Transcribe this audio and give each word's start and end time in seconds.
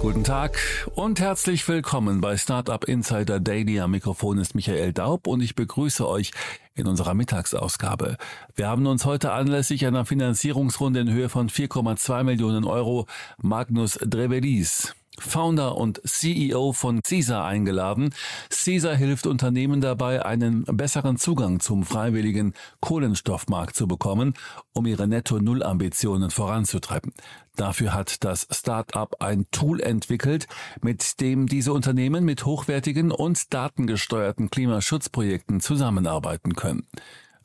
Guten 0.00 0.24
Tag 0.24 0.58
und 0.94 1.20
herzlich 1.20 1.68
willkommen 1.68 2.22
bei 2.22 2.38
Startup 2.38 2.82
Insider 2.84 3.38
Daily. 3.38 3.80
Am 3.80 3.90
Mikrofon 3.90 4.38
ist 4.38 4.54
Michael 4.54 4.94
Daub 4.94 5.26
und 5.26 5.42
ich 5.42 5.54
begrüße 5.54 6.08
euch 6.08 6.30
in 6.74 6.86
unserer 6.86 7.12
Mittagsausgabe. 7.12 8.16
Wir 8.54 8.66
haben 8.66 8.86
uns 8.86 9.04
heute 9.04 9.32
anlässlich 9.32 9.86
einer 9.86 10.06
Finanzierungsrunde 10.06 11.00
in 11.00 11.12
Höhe 11.12 11.28
von 11.28 11.50
4,2 11.50 12.24
Millionen 12.24 12.64
Euro 12.64 13.08
Magnus 13.42 13.98
Drevelis, 14.02 14.94
Founder 15.20 15.76
und 15.76 16.00
CEO 16.04 16.72
von 16.72 17.02
CISA 17.04 17.46
eingeladen. 17.46 18.14
CISA 18.50 18.92
hilft 18.92 19.26
Unternehmen 19.26 19.80
dabei, 19.80 20.24
einen 20.24 20.64
besseren 20.64 21.16
Zugang 21.16 21.60
zum 21.60 21.84
freiwilligen 21.84 22.54
Kohlenstoffmarkt 22.80 23.76
zu 23.76 23.86
bekommen, 23.86 24.34
um 24.72 24.86
ihre 24.86 25.06
Netto-Null-Ambitionen 25.06 26.30
voranzutreiben. 26.30 27.12
Dafür 27.56 27.92
hat 27.92 28.24
das 28.24 28.46
Start-up 28.50 29.16
ein 29.20 29.46
Tool 29.50 29.80
entwickelt, 29.80 30.46
mit 30.82 31.20
dem 31.20 31.46
diese 31.46 31.72
Unternehmen 31.72 32.24
mit 32.24 32.46
hochwertigen 32.46 33.12
und 33.12 33.52
datengesteuerten 33.52 34.50
Klimaschutzprojekten 34.50 35.60
zusammenarbeiten 35.60 36.54
können. 36.54 36.86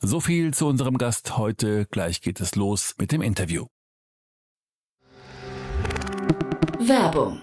So 0.00 0.20
viel 0.20 0.52
zu 0.52 0.66
unserem 0.66 0.98
Gast 0.98 1.36
heute. 1.36 1.86
Gleich 1.90 2.20
geht 2.20 2.40
es 2.40 2.54
los 2.54 2.94
mit 2.98 3.12
dem 3.12 3.22
Interview. 3.22 3.66
Werbung. 6.78 7.42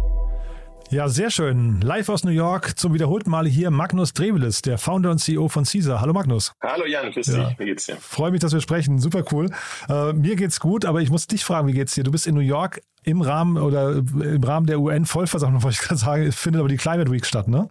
Ja, 0.91 1.07
sehr 1.07 1.31
schön. 1.31 1.79
Live 1.79 2.09
aus 2.09 2.25
New 2.25 2.31
York 2.31 2.77
zum 2.77 2.93
wiederholten 2.93 3.29
Male 3.29 3.47
hier 3.47 3.71
Magnus 3.71 4.11
Drevelis, 4.13 4.61
der 4.61 4.77
Founder 4.77 5.11
und 5.11 5.19
CEO 5.19 5.47
von 5.47 5.63
Caesar. 5.63 6.01
Hallo 6.01 6.11
Magnus. 6.11 6.51
Hallo 6.61 6.85
Jan, 6.85 7.11
grüß 7.13 7.27
Ja. 7.27 7.45
dich. 7.49 7.59
Wie 7.59 7.65
geht's 7.65 7.85
dir? 7.85 7.95
Freue 7.95 8.31
mich, 8.31 8.41
dass 8.41 8.51
wir 8.51 8.59
sprechen. 8.59 8.99
Super 8.99 9.23
cool. 9.31 9.49
Äh, 9.87 10.11
mir 10.11 10.35
geht's 10.35 10.59
gut, 10.59 10.83
aber 10.83 10.99
ich 10.99 11.09
muss 11.09 11.27
dich 11.27 11.45
fragen, 11.45 11.69
wie 11.69 11.73
geht's 11.73 11.95
dir? 11.95 12.03
Du 12.03 12.11
bist 12.11 12.27
in 12.27 12.35
New 12.35 12.41
York 12.41 12.81
im 13.03 13.21
Rahmen 13.21 13.57
oder 13.57 13.91
im 13.93 14.43
Rahmen 14.43 14.67
der 14.67 14.79
UN-Vollversammlung, 14.81 15.63
wollte 15.63 15.77
ich 15.81 15.87
gerade 15.87 15.99
sagen, 15.99 16.31
findet 16.33 16.59
aber 16.59 16.67
die 16.69 16.77
Climate 16.77 17.09
Week 17.09 17.25
statt, 17.25 17.47
ne? 17.47 17.69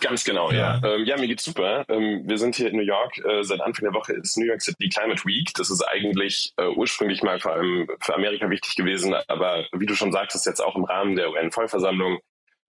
Ganz 0.00 0.24
genau, 0.24 0.50
Ja. 0.50 0.80
ja. 0.82 0.94
Ähm, 0.94 1.04
ja, 1.04 1.16
mir 1.18 1.28
geht's 1.28 1.44
super. 1.44 1.84
Ähm, 1.88 2.22
wir 2.24 2.38
sind 2.38 2.56
hier 2.56 2.70
in 2.70 2.76
New 2.76 2.82
York. 2.82 3.18
Äh, 3.18 3.44
seit 3.44 3.60
Anfang 3.60 3.84
der 3.84 3.92
Woche 3.94 4.14
ist 4.14 4.36
New 4.38 4.46
York 4.46 4.62
City 4.62 4.88
Climate 4.88 5.22
Week. 5.26 5.52
Das 5.54 5.70
ist 5.70 5.82
eigentlich 5.82 6.52
äh, 6.56 6.66
ursprünglich 6.68 7.22
mal 7.22 7.38
vor 7.38 7.52
allem 7.52 7.86
für 8.00 8.14
Amerika 8.14 8.48
wichtig 8.50 8.74
gewesen, 8.76 9.14
aber 9.28 9.66
wie 9.72 9.86
du 9.86 9.94
schon 9.94 10.10
sagtest, 10.10 10.46
jetzt 10.46 10.60
auch 10.64 10.74
im 10.74 10.84
Rahmen 10.84 11.14
der 11.16 11.30
UN-Vollversammlung 11.30 12.18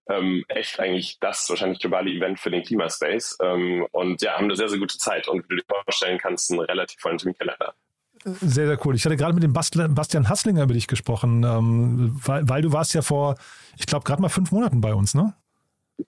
ähm, 0.08 0.44
echt 0.48 0.78
eigentlich 0.80 1.18
das 1.20 1.48
wahrscheinlich 1.48 1.80
globale 1.80 2.10
Event 2.10 2.38
für 2.40 2.50
den 2.50 2.62
Klimaspace. 2.62 3.38
Ähm, 3.42 3.86
und 3.92 4.22
ja, 4.22 4.34
haben 4.36 4.44
eine 4.44 4.56
sehr, 4.56 4.68
sehr 4.68 4.78
gute 4.78 4.98
Zeit 4.98 5.28
und 5.28 5.44
wie 5.44 5.56
du 5.56 5.62
dir 5.62 5.82
vorstellen 5.84 6.18
kannst, 6.18 6.50
einen 6.50 6.60
relativ 6.60 7.00
vollen 7.00 7.18
Terminkalender. 7.18 7.74
Sehr, 8.24 8.66
sehr 8.66 8.86
cool. 8.86 8.94
Ich 8.94 9.04
hatte 9.04 9.16
gerade 9.16 9.34
mit 9.34 9.42
dem 9.42 9.52
Bast- 9.52 9.76
Bastian 9.76 10.28
Hasslinger 10.28 10.62
über 10.62 10.72
dich 10.72 10.86
gesprochen, 10.86 11.44
ähm, 11.44 12.18
weil, 12.24 12.48
weil 12.48 12.62
du 12.62 12.72
warst 12.72 12.94
ja 12.94 13.02
vor, 13.02 13.36
ich 13.76 13.86
glaube, 13.86 14.04
gerade 14.04 14.22
mal 14.22 14.30
fünf 14.30 14.50
Monaten 14.50 14.80
bei 14.80 14.94
uns, 14.94 15.14
ne? 15.14 15.34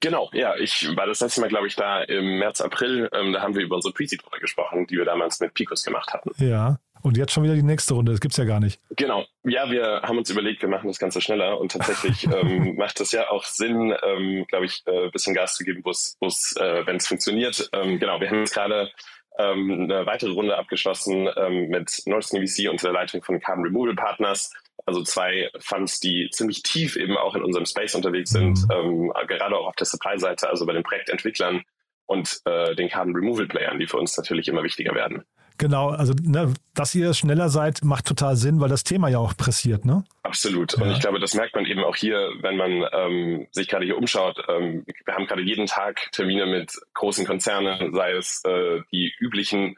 Genau, 0.00 0.30
ja, 0.32 0.56
ich 0.56 0.96
war 0.96 1.06
das 1.06 1.20
letzte 1.20 1.40
Mal, 1.42 1.48
glaube 1.48 1.68
ich, 1.68 1.76
da 1.76 2.02
im 2.02 2.38
März, 2.38 2.60
April. 2.60 3.08
Ähm, 3.12 3.32
da 3.32 3.42
haben 3.42 3.54
wir 3.54 3.62
über 3.62 3.76
unsere 3.76 3.94
Pre-Seed-Runde 3.94 4.40
gesprochen, 4.40 4.86
die 4.86 4.96
wir 4.96 5.04
damals 5.04 5.38
mit 5.40 5.54
Picos 5.54 5.84
gemacht 5.84 6.12
hatten. 6.12 6.30
Ja. 6.38 6.78
Und 7.02 7.16
jetzt 7.16 7.32
schon 7.32 7.44
wieder 7.44 7.54
die 7.54 7.62
nächste 7.62 7.94
Runde. 7.94 8.12
Das 8.12 8.20
gibt's 8.20 8.36
ja 8.36 8.44
gar 8.44 8.60
nicht. 8.60 8.80
Genau. 8.90 9.24
Ja, 9.44 9.70
wir 9.70 10.02
haben 10.02 10.18
uns 10.18 10.30
überlegt, 10.30 10.62
wir 10.62 10.68
machen 10.68 10.88
das 10.88 10.98
Ganze 10.98 11.20
schneller 11.20 11.60
und 11.60 11.72
tatsächlich 11.72 12.24
ähm, 12.32 12.76
macht 12.76 13.00
es 13.00 13.12
ja 13.12 13.30
auch 13.30 13.44
Sinn, 13.44 13.94
ähm, 14.02 14.44
glaube 14.48 14.66
ich, 14.66 14.82
äh, 14.86 15.04
ein 15.04 15.10
bisschen 15.10 15.34
Gas 15.34 15.56
zu 15.56 15.64
geben, 15.64 15.82
wo 15.84 15.90
es, 15.90 16.56
äh, 16.58 16.86
wenn 16.86 16.96
es 16.96 17.06
funktioniert. 17.06 17.68
Ähm, 17.72 17.98
genau, 17.98 18.20
wir 18.20 18.28
haben 18.28 18.40
jetzt 18.40 18.54
gerade 18.54 18.90
ähm, 19.38 19.88
eine 19.90 20.06
weitere 20.06 20.30
Runde 20.30 20.56
abgeschlossen 20.56 21.28
ähm, 21.36 21.68
mit 21.68 22.02
Northern 22.06 22.46
VC 22.46 22.70
unter 22.70 22.88
der 22.88 22.94
Leitung 22.94 23.22
von 23.22 23.40
Carbon 23.40 23.64
Removal 23.64 23.94
Partners. 23.94 24.52
Also 24.84 25.02
zwei 25.02 25.50
Funds, 25.58 26.00
die 26.00 26.28
ziemlich 26.30 26.62
tief 26.62 26.96
eben 26.96 27.16
auch 27.16 27.34
in 27.34 27.42
unserem 27.42 27.66
Space 27.66 27.94
unterwegs 27.94 28.30
sind, 28.30 28.58
ähm, 28.70 29.12
gerade 29.26 29.56
auch 29.56 29.66
auf 29.66 29.76
der 29.76 29.86
Supply-Seite, 29.86 30.48
also 30.48 30.64
bei 30.64 30.72
den 30.72 30.84
Projektentwicklern 30.84 31.62
und 32.06 32.40
äh, 32.44 32.74
den 32.76 32.88
Carbon 32.88 33.16
Removal 33.16 33.46
Playern, 33.46 33.78
die 33.78 33.86
für 33.86 33.96
uns 33.96 34.16
natürlich 34.16 34.48
immer 34.48 34.62
wichtiger 34.62 34.94
werden. 34.94 35.24
Genau, 35.58 35.88
also 35.90 36.12
ne, 36.22 36.52
dass 36.74 36.94
ihr 36.94 37.14
schneller 37.14 37.48
seid, 37.48 37.82
macht 37.84 38.06
total 38.06 38.36
Sinn, 38.36 38.60
weil 38.60 38.68
das 38.68 38.84
Thema 38.84 39.08
ja 39.08 39.18
auch 39.18 39.36
pressiert, 39.36 39.84
ne? 39.84 40.04
Absolut. 40.22 40.74
Und 40.74 40.86
Ja. 40.88 40.92
ich 40.92 41.00
glaube, 41.00 41.18
das 41.18 41.34
merkt 41.34 41.54
man 41.54 41.64
eben 41.64 41.82
auch 41.84 41.96
hier, 41.96 42.30
wenn 42.40 42.56
man 42.56 42.84
ähm, 42.92 43.46
sich 43.52 43.68
gerade 43.68 43.84
hier 43.86 43.96
umschaut. 43.96 44.42
Ähm, 44.48 44.84
wir 45.04 45.14
haben 45.14 45.26
gerade 45.26 45.42
jeden 45.42 45.66
Tag 45.66 46.10
Termine 46.12 46.46
mit 46.46 46.72
großen 46.94 47.26
Konzernen, 47.26 47.94
sei 47.94 48.12
es 48.12 48.42
äh, 48.44 48.82
die 48.92 49.14
üblichen, 49.18 49.76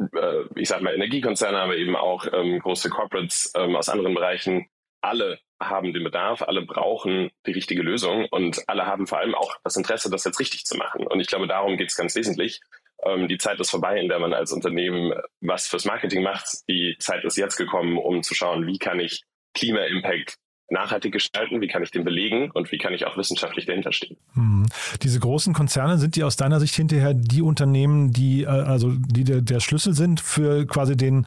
äh, 0.00 0.44
ich 0.56 0.68
sag 0.68 0.82
mal, 0.82 0.94
Energiekonzerne, 0.94 1.58
aber 1.58 1.76
eben 1.76 1.94
auch 1.94 2.26
ähm, 2.32 2.58
große 2.58 2.90
Corporates 2.90 3.52
ähm, 3.56 3.76
aus 3.76 3.88
anderen 3.88 4.14
Bereichen. 4.14 4.66
Alle 5.00 5.38
haben 5.60 5.92
den 5.92 6.02
Bedarf, 6.04 6.42
alle 6.42 6.62
brauchen 6.62 7.30
die 7.46 7.52
richtige 7.52 7.82
Lösung 7.82 8.26
und 8.30 8.68
alle 8.68 8.86
haben 8.86 9.06
vor 9.06 9.18
allem 9.18 9.34
auch 9.34 9.54
das 9.62 9.76
Interesse, 9.76 10.10
das 10.10 10.24
jetzt 10.24 10.40
richtig 10.40 10.64
zu 10.64 10.76
machen. 10.76 11.06
Und 11.06 11.20
ich 11.20 11.28
glaube, 11.28 11.46
darum 11.46 11.76
geht 11.76 11.90
es 11.90 11.96
ganz 11.96 12.14
wesentlich. 12.16 12.60
Ähm, 13.04 13.28
die 13.28 13.38
Zeit 13.38 13.60
ist 13.60 13.70
vorbei, 13.70 13.98
in 14.00 14.08
der 14.08 14.18
man 14.18 14.32
als 14.32 14.52
Unternehmen 14.52 15.12
was 15.40 15.66
fürs 15.66 15.84
Marketing 15.84 16.22
macht. 16.22 16.46
Die 16.68 16.96
Zeit 16.98 17.24
ist 17.24 17.36
jetzt 17.36 17.56
gekommen, 17.56 17.98
um 17.98 18.22
zu 18.22 18.34
schauen, 18.34 18.66
wie 18.66 18.78
kann 18.78 19.00
ich 19.00 19.22
Klima-Impact 19.54 20.36
nachhaltig 20.72 21.12
gestalten, 21.12 21.60
wie 21.60 21.68
kann 21.68 21.82
ich 21.82 21.90
den 21.90 22.02
belegen 22.02 22.50
und 22.50 22.72
wie 22.72 22.78
kann 22.78 22.94
ich 22.94 23.06
auch 23.06 23.16
wissenschaftlich 23.16 23.66
dahinter 23.66 23.92
stehen. 23.92 24.16
Hm. 24.34 24.66
Diese 25.02 25.20
großen 25.20 25.52
Konzerne, 25.52 25.98
sind 25.98 26.16
die 26.16 26.24
aus 26.24 26.36
deiner 26.36 26.58
Sicht 26.58 26.74
hinterher 26.74 27.14
die 27.14 27.42
Unternehmen, 27.42 28.12
die 28.12 28.42
äh, 28.42 28.46
also 28.46 28.90
die 28.90 29.24
der, 29.24 29.42
der 29.42 29.60
Schlüssel 29.60 29.92
sind 29.92 30.20
für 30.20 30.66
quasi 30.66 30.96
den, 30.96 31.26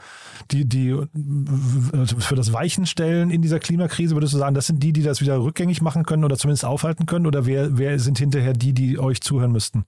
die, 0.51 0.67
die 0.67 0.89
äh, 0.89 1.05
für 2.19 2.35
das 2.35 2.51
Weichenstellen 2.51 3.29
in 3.29 3.41
dieser 3.41 3.59
Klimakrise, 3.59 4.15
würdest 4.15 4.33
du 4.33 4.37
sagen, 4.37 4.55
das 4.55 4.67
sind 4.67 4.81
die, 4.81 4.91
die 4.91 5.03
das 5.03 5.21
wieder 5.21 5.37
rückgängig 5.41 5.81
machen 5.81 6.03
können 6.03 6.25
oder 6.25 6.37
zumindest 6.37 6.65
aufhalten 6.65 7.05
können? 7.05 7.27
Oder 7.27 7.45
wer, 7.45 7.77
wer 7.77 7.99
sind 7.99 8.17
hinterher 8.17 8.53
die, 8.53 8.73
die 8.73 8.97
euch 8.97 9.21
zuhören 9.21 9.51
müssten? 9.51 9.85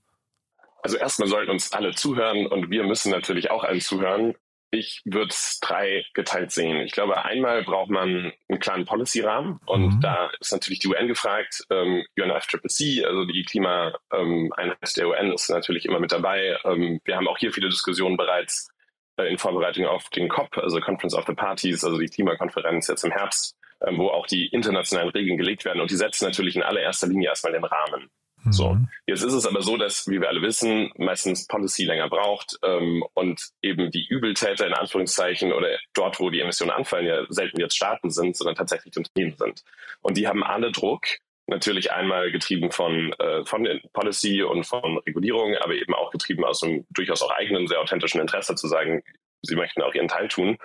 Also 0.82 0.96
erstmal 0.96 1.28
sollten 1.28 1.50
uns 1.50 1.72
alle 1.72 1.94
zuhören 1.94 2.46
und 2.46 2.70
wir 2.70 2.84
müssen 2.84 3.10
natürlich 3.10 3.50
auch 3.50 3.64
allen 3.64 3.80
zuhören. 3.80 4.34
Ich 4.70 5.00
würde 5.06 5.30
es 5.30 5.60
drei 5.60 6.04
geteilt 6.12 6.50
sehen. 6.52 6.76
Ich 6.82 6.92
glaube, 6.92 7.24
einmal 7.24 7.64
braucht 7.64 7.88
man 7.90 8.32
einen 8.48 8.60
klaren 8.60 8.84
Policy-Rahmen 8.84 9.60
und 9.64 9.96
Mhm. 9.96 10.00
da 10.02 10.30
ist 10.40 10.52
natürlich 10.52 10.78
die 10.80 10.88
UN 10.88 11.08
gefragt. 11.08 11.64
Ähm, 11.70 12.04
UNFCCC, 12.20 13.04
also 13.04 13.24
die 13.24 13.44
Klimaeinheit 13.44 14.96
der 14.96 15.08
UN, 15.08 15.32
ist 15.32 15.48
natürlich 15.48 15.86
immer 15.86 16.00
mit 16.00 16.12
dabei. 16.12 16.58
Ähm, 16.64 17.00
wir 17.04 17.16
haben 17.16 17.28
auch 17.28 17.38
hier 17.38 17.52
viele 17.52 17.70
Diskussionen 17.70 18.16
bereits 18.18 18.68
äh, 19.16 19.24
in 19.30 19.38
Vorbereitung 19.38 19.86
auf 19.86 20.08
den 20.10 20.28
COP, 20.28 20.58
also 20.58 20.80
Conference 20.80 21.14
of 21.14 21.24
the 21.26 21.34
Parties, 21.34 21.82
also 21.82 21.98
die 21.98 22.06
Klimakonferenz 22.08 22.88
jetzt 22.88 23.04
im 23.04 23.10
Herbst, 23.10 23.56
ähm, 23.86 23.96
wo 23.98 24.08
auch 24.08 24.26
die 24.26 24.48
internationalen 24.48 25.08
Regeln 25.10 25.38
gelegt 25.38 25.64
werden 25.64 25.80
und 25.80 25.90
die 25.90 25.96
setzen 25.96 26.26
natürlich 26.26 26.56
in 26.56 26.62
allererster 26.62 27.06
Linie 27.08 27.30
erstmal 27.30 27.52
den 27.54 27.64
Rahmen. 27.64 28.10
So. 28.52 28.74
Mhm. 28.74 28.88
Jetzt 29.06 29.22
ist 29.22 29.32
es 29.32 29.46
aber 29.46 29.62
so, 29.62 29.76
dass, 29.76 30.06
wie 30.08 30.20
wir 30.20 30.28
alle 30.28 30.42
wissen, 30.42 30.90
meistens 30.96 31.46
Policy 31.46 31.84
länger 31.84 32.08
braucht 32.08 32.58
ähm, 32.62 33.04
und 33.14 33.40
eben 33.62 33.90
die 33.90 34.06
Übeltäter 34.06 34.66
in 34.66 34.74
Anführungszeichen 34.74 35.52
oder 35.52 35.68
dort, 35.94 36.20
wo 36.20 36.30
die 36.30 36.40
Emissionen 36.40 36.72
anfallen, 36.72 37.06
ja 37.06 37.24
selten 37.28 37.60
jetzt 37.60 37.76
Staaten 37.76 38.10
sind, 38.10 38.36
sondern 38.36 38.56
tatsächlich 38.56 38.92
die 38.92 39.00
Unternehmen 39.00 39.36
sind. 39.36 39.62
Und 40.02 40.16
die 40.16 40.28
haben 40.28 40.42
alle 40.42 40.72
Druck, 40.72 41.06
Natürlich 41.50 41.90
einmal 41.92 42.30
getrieben 42.30 42.70
von, 42.70 43.10
äh, 43.14 43.42
von 43.46 43.66
Policy 43.94 44.42
und 44.42 44.64
von 44.64 44.98
Regulierung, 44.98 45.56
aber 45.56 45.72
eben 45.72 45.94
auch 45.94 46.10
getrieben 46.10 46.44
aus 46.44 46.62
einem 46.62 46.84
durchaus 46.90 47.22
auch 47.22 47.30
eigenen, 47.30 47.66
sehr 47.66 47.80
authentischen 47.80 48.20
Interesse 48.20 48.54
zu 48.54 48.68
sagen, 48.68 49.02
sie 49.40 49.56
möchten 49.56 49.80
auch 49.80 49.94
ihren 49.94 50.08
Teil 50.08 50.28
tun, 50.28 50.58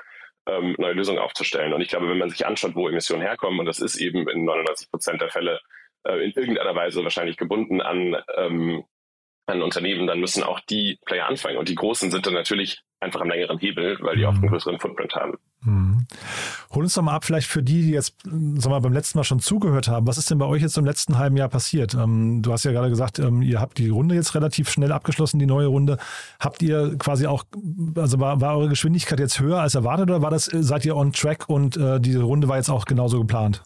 ähm, 0.45 0.75
neue 0.77 0.91
Lösungen 0.91 1.19
aufzustellen. 1.19 1.71
Und 1.71 1.79
ich 1.79 1.87
glaube, 1.87 2.09
wenn 2.09 2.17
man 2.17 2.29
sich 2.29 2.45
anschaut, 2.45 2.75
wo 2.75 2.89
Emissionen 2.89 3.21
herkommen, 3.21 3.61
und 3.61 3.65
das 3.65 3.79
ist 3.79 3.95
eben 3.95 4.27
in 4.27 4.43
99 4.43 4.91
Prozent 4.91 5.21
der 5.21 5.29
Fälle 5.29 5.61
äh, 6.03 6.23
in 6.23 6.31
irgendeiner 6.31 6.75
Weise 6.75 7.03
wahrscheinlich 7.03 7.37
gebunden 7.37 7.81
an, 7.81 8.15
ähm, 8.37 8.83
an 9.45 9.61
Unternehmen, 9.61 10.07
dann 10.07 10.19
müssen 10.19 10.43
auch 10.43 10.59
die 10.61 10.99
Player 11.05 11.27
anfangen. 11.27 11.57
Und 11.57 11.69
die 11.69 11.75
Großen 11.75 12.11
sind 12.11 12.25
dann 12.25 12.33
natürlich 12.33 12.81
einfach 13.03 13.21
am 13.21 13.29
längeren 13.29 13.59
Hebel, 13.59 13.97
weil 14.01 14.15
die 14.15 14.25
oft 14.25 14.37
einen 14.37 14.45
mhm. 14.45 14.51
größeren 14.51 14.79
Footprint 14.79 15.15
haben. 15.15 15.37
Mhm. 15.61 16.07
Hol 16.71 16.83
uns 16.83 16.93
doch 16.93 17.01
mal 17.01 17.13
ab, 17.13 17.25
vielleicht 17.25 17.47
für 17.47 17.61
die, 17.61 17.81
die 17.81 17.91
jetzt 17.91 18.15
sag 18.23 18.69
mal, 18.69 18.79
beim 18.79 18.93
letzten 18.93 19.17
Mal 19.17 19.23
schon 19.23 19.39
zugehört 19.39 19.87
haben. 19.87 20.07
Was 20.07 20.17
ist 20.17 20.29
denn 20.31 20.37
bei 20.37 20.45
euch 20.45 20.61
jetzt 20.61 20.77
im 20.77 20.85
letzten 20.85 21.17
halben 21.17 21.37
Jahr 21.37 21.49
passiert? 21.49 21.93
Ähm, 21.93 22.41
du 22.41 22.51
hast 22.51 22.63
ja 22.63 22.71
gerade 22.71 22.89
gesagt, 22.89 23.19
ähm, 23.19 23.41
ihr 23.41 23.59
habt 23.59 23.77
die 23.77 23.89
Runde 23.89 24.15
jetzt 24.15 24.35
relativ 24.35 24.69
schnell 24.69 24.91
abgeschlossen, 24.91 25.39
die 25.39 25.45
neue 25.45 25.67
Runde. 25.67 25.97
Habt 26.39 26.61
ihr 26.61 26.97
quasi 26.97 27.27
auch, 27.27 27.43
also 27.95 28.19
war, 28.19 28.41
war 28.41 28.57
eure 28.57 28.69
Geschwindigkeit 28.69 29.19
jetzt 29.19 29.39
höher 29.39 29.59
als 29.59 29.75
erwartet 29.75 30.09
oder 30.09 30.21
war 30.21 30.31
das, 30.31 30.45
seid 30.45 30.85
ihr 30.85 30.95
on 30.95 31.11
track 31.11 31.49
und 31.49 31.77
äh, 31.77 31.99
diese 31.99 32.23
Runde 32.23 32.47
war 32.47 32.57
jetzt 32.57 32.69
auch 32.69 32.85
genauso 32.85 33.19
geplant? 33.19 33.61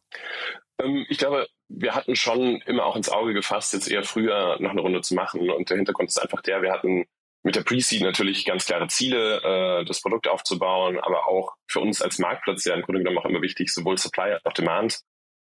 Ähm, 0.82 1.06
ich 1.10 1.18
glaube, 1.18 1.48
wir 1.70 1.96
hatten 1.96 2.16
schon 2.16 2.62
immer 2.62 2.86
auch 2.86 2.96
ins 2.96 3.10
Auge 3.10 3.34
gefasst, 3.34 3.74
jetzt 3.74 3.90
eher 3.90 4.04
früher 4.04 4.58
noch 4.60 4.72
eine 4.72 4.82
Runde 4.82 5.02
zu 5.02 5.16
machen. 5.16 5.50
Und 5.50 5.70
der 5.70 5.78
Hintergrund 5.78 6.10
ist 6.10 6.22
einfach 6.22 6.42
der, 6.42 6.62
wir 6.62 6.72
hatten 6.72 7.06
mit 7.44 7.56
der 7.56 7.64
Pre-Seed 7.64 8.02
natürlich 8.02 8.46
ganz 8.46 8.66
klare 8.66 8.88
Ziele, 8.88 9.42
äh, 9.82 9.86
das 9.86 10.02
Produkt 10.02 10.28
aufzubauen, 10.28 11.00
aber 11.00 11.28
auch 11.28 11.54
für 11.68 11.80
uns 11.80 12.02
als 12.02 12.20
Marktplatz 12.20 12.66
ja 12.66 12.74
im 12.74 12.82
Grunde 12.82 13.00
genommen 13.00 13.20
auch 13.20 13.30
immer 13.30 13.42
wichtig, 13.42 13.74
sowohl 13.74 13.98
Supply 13.98 14.34
als 14.34 14.46
auch 14.46 14.54
Demand 14.54 15.00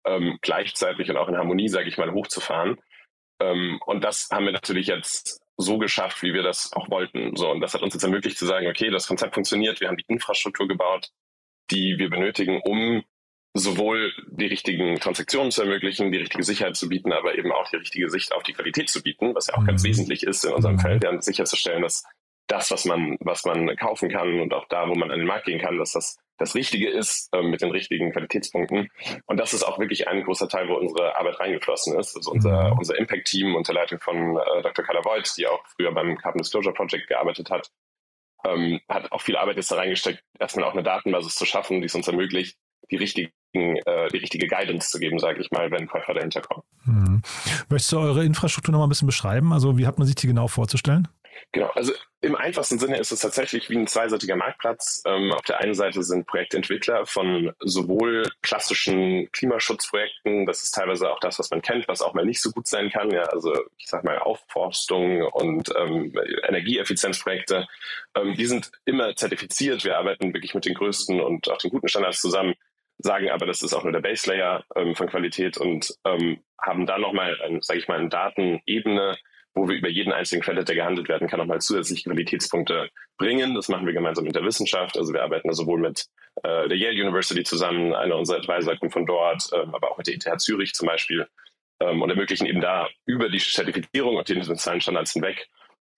ähm, 0.04 0.38
gleichzeitig 0.42 1.10
und 1.10 1.16
auch 1.16 1.28
in 1.28 1.36
Harmonie, 1.36 1.68
sage 1.68 1.88
ich 1.88 1.98
mal, 1.98 2.12
hochzufahren. 2.12 2.78
Ähm, 3.40 3.80
und 3.86 4.04
das 4.04 4.28
haben 4.30 4.44
wir 4.44 4.52
natürlich 4.52 4.86
jetzt 4.86 5.40
so 5.56 5.78
geschafft, 5.78 6.22
wie 6.22 6.34
wir 6.34 6.42
das 6.42 6.72
auch 6.72 6.88
wollten. 6.90 7.34
So, 7.36 7.50
und 7.50 7.60
das 7.60 7.74
hat 7.74 7.82
uns 7.82 7.94
jetzt 7.94 8.04
ermöglicht 8.04 8.38
zu 8.38 8.46
sagen, 8.46 8.68
okay, 8.68 8.90
das 8.90 9.08
Konzept 9.08 9.34
funktioniert, 9.34 9.80
wir 9.80 9.88
haben 9.88 9.96
die 9.96 10.04
Infrastruktur 10.06 10.68
gebaut, 10.68 11.10
die 11.70 11.98
wir 11.98 12.10
benötigen, 12.10 12.60
um 12.62 13.04
sowohl 13.54 14.12
die 14.28 14.46
richtigen 14.46 15.00
Transaktionen 15.00 15.50
zu 15.50 15.62
ermöglichen, 15.62 16.12
die 16.12 16.18
richtige 16.18 16.44
Sicherheit 16.44 16.76
zu 16.76 16.88
bieten, 16.88 17.12
aber 17.12 17.36
eben 17.36 17.50
auch 17.52 17.68
die 17.70 17.76
richtige 17.76 18.08
Sicht 18.08 18.32
auf 18.32 18.42
die 18.42 18.52
Qualität 18.52 18.88
zu 18.88 19.02
bieten, 19.02 19.34
was 19.34 19.48
ja 19.48 19.54
auch 19.54 19.62
mhm. 19.62 19.66
ganz 19.66 19.84
wesentlich 19.84 20.22
ist 20.22 20.44
in 20.44 20.52
unserem 20.52 20.76
mhm. 20.76 20.80
Feld, 20.80 21.04
ja, 21.04 21.20
sicherzustellen, 21.20 21.82
dass 21.82 22.04
das, 22.46 22.70
was 22.70 22.84
man, 22.84 23.16
was 23.20 23.44
man 23.44 23.76
kaufen 23.76 24.08
kann 24.08 24.40
und 24.40 24.54
auch 24.54 24.66
da, 24.68 24.88
wo 24.88 24.94
man 24.94 25.10
an 25.10 25.18
den 25.18 25.26
Markt 25.26 25.46
gehen 25.46 25.60
kann, 25.60 25.78
dass 25.78 25.92
das 25.92 26.18
das 26.38 26.54
Richtige 26.54 26.88
ist 26.88 27.28
äh, 27.32 27.42
mit 27.42 27.60
den 27.60 27.70
richtigen 27.70 28.12
Qualitätspunkten. 28.12 28.88
Und 29.26 29.36
das 29.38 29.52
ist 29.52 29.64
auch 29.64 29.78
wirklich 29.78 30.08
ein 30.08 30.22
großer 30.22 30.48
Teil, 30.48 30.68
wo 30.68 30.74
unsere 30.74 31.16
Arbeit 31.16 31.40
reingeflossen 31.40 31.98
ist. 31.98 32.16
Also 32.16 32.30
unser, 32.30 32.72
mhm. 32.72 32.78
unser 32.78 32.96
Impact-Team 32.96 33.54
unter 33.54 33.74
Leitung 33.74 34.00
von 34.00 34.36
äh, 34.36 34.62
Dr. 34.62 34.84
Carla 34.84 35.04
Voigt, 35.04 35.36
die 35.36 35.46
auch 35.46 35.60
früher 35.76 35.92
beim 35.92 36.16
Carbon 36.16 36.38
Disclosure 36.38 36.74
Project 36.74 37.08
gearbeitet 37.08 37.50
hat, 37.50 37.70
ähm, 38.46 38.80
hat 38.88 39.10
auch 39.10 39.20
viel 39.20 39.36
Arbeit 39.36 39.56
jetzt 39.56 39.70
da 39.70 39.76
reingesteckt, 39.76 40.22
erstmal 40.38 40.64
auch 40.64 40.72
eine 40.72 40.84
Datenbasis 40.84 41.34
zu 41.34 41.44
schaffen, 41.44 41.80
die 41.80 41.86
es 41.86 41.94
uns 41.94 42.06
ermöglicht, 42.06 42.56
die 42.90 42.96
richtigen, 42.96 43.32
äh, 43.52 44.08
die 44.12 44.18
richtige 44.18 44.46
Guidance 44.46 44.90
zu 44.90 44.98
geben, 44.98 45.18
sage 45.18 45.40
ich 45.40 45.50
mal, 45.50 45.70
wenn 45.70 45.86
Käufer 45.86 46.14
dahinter 46.14 46.42
kommen. 46.42 46.62
Mhm. 46.84 47.22
Möchtest 47.68 47.92
du 47.92 47.98
eure 47.98 48.24
Infrastruktur 48.24 48.72
noch 48.72 48.78
mal 48.78 48.86
ein 48.86 48.90
bisschen 48.90 49.06
beschreiben? 49.06 49.52
Also 49.52 49.78
wie 49.78 49.86
hat 49.86 49.98
man 49.98 50.06
sich 50.06 50.16
die 50.16 50.26
genau 50.26 50.48
vorzustellen? 50.48 51.08
Genau, 51.52 51.68
also 51.74 51.92
im 52.20 52.34
einfachsten 52.34 52.78
Sinne 52.80 52.98
ist 52.98 53.12
es 53.12 53.20
tatsächlich 53.20 53.70
wie 53.70 53.76
ein 53.76 53.86
zweiseitiger 53.86 54.34
Marktplatz. 54.34 55.02
Ähm, 55.06 55.32
auf 55.32 55.42
der 55.42 55.60
einen 55.60 55.74
Seite 55.74 56.02
sind 56.02 56.26
Projektentwickler 56.26 57.06
von 57.06 57.52
sowohl 57.60 58.24
klassischen 58.42 59.30
Klimaschutzprojekten, 59.30 60.44
das 60.44 60.64
ist 60.64 60.72
teilweise 60.72 61.10
auch 61.10 61.20
das, 61.20 61.38
was 61.38 61.50
man 61.50 61.62
kennt, 61.62 61.86
was 61.86 62.02
auch 62.02 62.14
mal 62.14 62.24
nicht 62.24 62.42
so 62.42 62.50
gut 62.50 62.66
sein 62.66 62.90
kann, 62.90 63.10
ja, 63.10 63.22
also 63.22 63.54
ich 63.76 63.86
sag 63.86 64.02
mal 64.02 64.18
Aufforstung 64.18 65.22
und 65.22 65.72
ähm, 65.76 66.12
Energieeffizienzprojekte, 66.48 67.68
ähm, 68.16 68.34
die 68.34 68.46
sind 68.46 68.72
immer 68.84 69.14
zertifiziert. 69.14 69.84
Wir 69.84 69.96
arbeiten 69.96 70.34
wirklich 70.34 70.54
mit 70.54 70.64
den 70.64 70.74
größten 70.74 71.20
und 71.20 71.48
auch 71.48 71.58
den 71.58 71.70
guten 71.70 71.88
Standards 71.88 72.20
zusammen, 72.20 72.54
sagen 72.98 73.30
aber, 73.30 73.46
das 73.46 73.62
ist 73.62 73.72
auch 73.74 73.84
nur 73.84 73.92
der 73.92 74.00
Base 74.00 74.28
Layer 74.28 74.64
ähm, 74.76 74.94
von 74.94 75.08
Qualität 75.08 75.56
und 75.58 75.94
ähm, 76.04 76.40
haben 76.60 76.86
da 76.86 76.98
nochmal, 76.98 77.36
sage 77.60 77.78
ich 77.78 77.88
mal, 77.88 77.98
eine 77.98 78.08
Datenebene, 78.08 79.16
wo 79.54 79.68
wir 79.68 79.76
über 79.76 79.88
jeden 79.88 80.12
einzelnen 80.12 80.42
Credit, 80.42 80.68
der 80.68 80.76
gehandelt 80.76 81.08
werden 81.08 81.28
kann, 81.28 81.38
nochmal 81.38 81.60
zusätzliche 81.60 82.10
Qualitätspunkte 82.10 82.90
bringen. 83.16 83.54
Das 83.54 83.68
machen 83.68 83.86
wir 83.86 83.92
gemeinsam 83.92 84.24
mit 84.24 84.34
der 84.34 84.44
Wissenschaft. 84.44 84.96
Also 84.96 85.12
wir 85.12 85.22
arbeiten 85.22 85.48
da 85.48 85.54
sowohl 85.54 85.80
mit 85.80 86.06
äh, 86.42 86.68
der 86.68 86.76
Yale 86.76 87.00
University 87.00 87.42
zusammen, 87.44 87.94
einer 87.94 88.16
unserer 88.16 88.38
Advisor 88.38 88.76
kommt 88.76 88.92
von 88.92 89.06
dort, 89.06 89.48
ähm, 89.54 89.74
aber 89.74 89.90
auch 89.90 89.98
mit 89.98 90.06
der 90.06 90.14
ETH 90.14 90.40
Zürich 90.40 90.74
zum 90.74 90.86
Beispiel 90.86 91.26
ähm, 91.80 92.02
und 92.02 92.10
ermöglichen 92.10 92.46
eben 92.46 92.60
da 92.60 92.88
über 93.06 93.28
die 93.28 93.38
Zertifizierung 93.38 94.16
und 94.16 94.28
die 94.28 94.34
internationalen 94.34 94.80
Standards 94.80 95.12
hinweg 95.12 95.48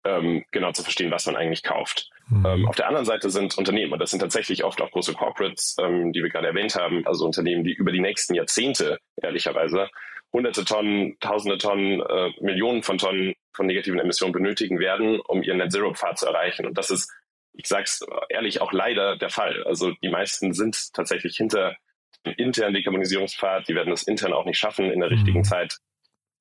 ähm, 0.05 0.45
genau 0.51 0.73
zu 0.73 0.83
verstehen, 0.83 1.11
was 1.11 1.27
man 1.27 1.37
eigentlich 1.37 1.63
kauft. 1.63 2.11
Mhm. 2.29 2.47
Ähm, 2.47 2.69
auf 2.69 2.77
der 2.77 2.87
anderen 2.87 3.07
Seite 3.07 3.31
sind 3.31 3.57
Unternehmen, 3.59 3.93
und 3.93 3.99
das 3.99 4.11
sind 4.11 4.21
tatsächlich 4.21 4.65
oft 4.65 4.81
auch 4.81 4.91
große 4.91 5.15
Corporates, 5.15 5.77
ähm, 5.81 6.13
die 6.13 6.23
wir 6.23 6.31
gerade 6.31 6.49
erwähnt 6.49 6.75
haben, 6.77 7.07
also 7.07 7.27
Unternehmen, 7.27 7.65
die 7.65 7.73
über 7.73 7.93
die 7.93 8.01
nächsten 8.01 8.35
Jahrzehnte, 8.35 8.99
ehrlicherweise, 9.17 9.89
hunderte 10.33 10.65
Tonnen, 10.65 11.17
tausende 11.21 11.59
Tonnen, 11.59 12.01
äh, 12.01 12.31
Millionen 12.41 12.83
von 12.83 12.99
Tonnen 12.99 13.35
von 13.53 13.67
negativen 13.67 13.99
Emissionen 13.99 14.33
benötigen 14.33 14.79
werden, 14.79 15.21
um 15.21 15.43
ihren 15.43 15.59
Net 15.59 15.73
Zero 15.73 15.93
Pfad 15.93 16.19
zu 16.19 16.27
erreichen. 16.27 16.67
Und 16.67 16.79
das 16.79 16.91
ist, 16.91 17.11
ich 17.53 17.67
sage 17.67 17.85
es 17.85 18.01
ehrlich, 18.29 18.61
auch 18.61 18.73
leider 18.73 19.17
der 19.17 19.31
Fall. 19.31 19.65
Also 19.65 19.93
die 20.03 20.09
meisten 20.09 20.53
sind 20.53 20.95
tatsächlich 20.95 21.37
hinter 21.37 21.77
dem 22.25 22.35
internen 22.35 22.75
Dekarbonisierungspfad. 22.75 23.69
Die 23.69 23.75
werden 23.75 23.93
es 23.93 24.05
intern 24.05 24.33
auch 24.33 24.45
nicht 24.45 24.59
schaffen, 24.59 24.91
in 24.91 25.01
der 25.01 25.11
richtigen 25.11 25.41
mhm. 25.41 25.45
Zeit 25.45 25.79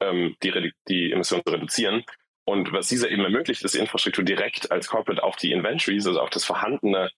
ähm, 0.02 0.36
die, 0.44 0.72
die 0.88 1.12
Emissionen 1.12 1.44
zu 1.46 1.52
reduzieren. 1.52 2.04
Und 2.50 2.72
was 2.74 2.88
dieser 2.88 3.12
eben 3.12 3.24
ermöglicht, 3.24 3.64
ist 3.64 3.76
Infrastruktur 3.76 4.24
direkt 4.24 4.72
als 4.72 4.88
Corporate 4.88 5.22
auf 5.22 5.36
die 5.36 5.52
Inventories, 5.52 6.08
also 6.08 6.20
auf 6.20 6.32
das 6.32 6.46
vorhandene, 6.46 7.12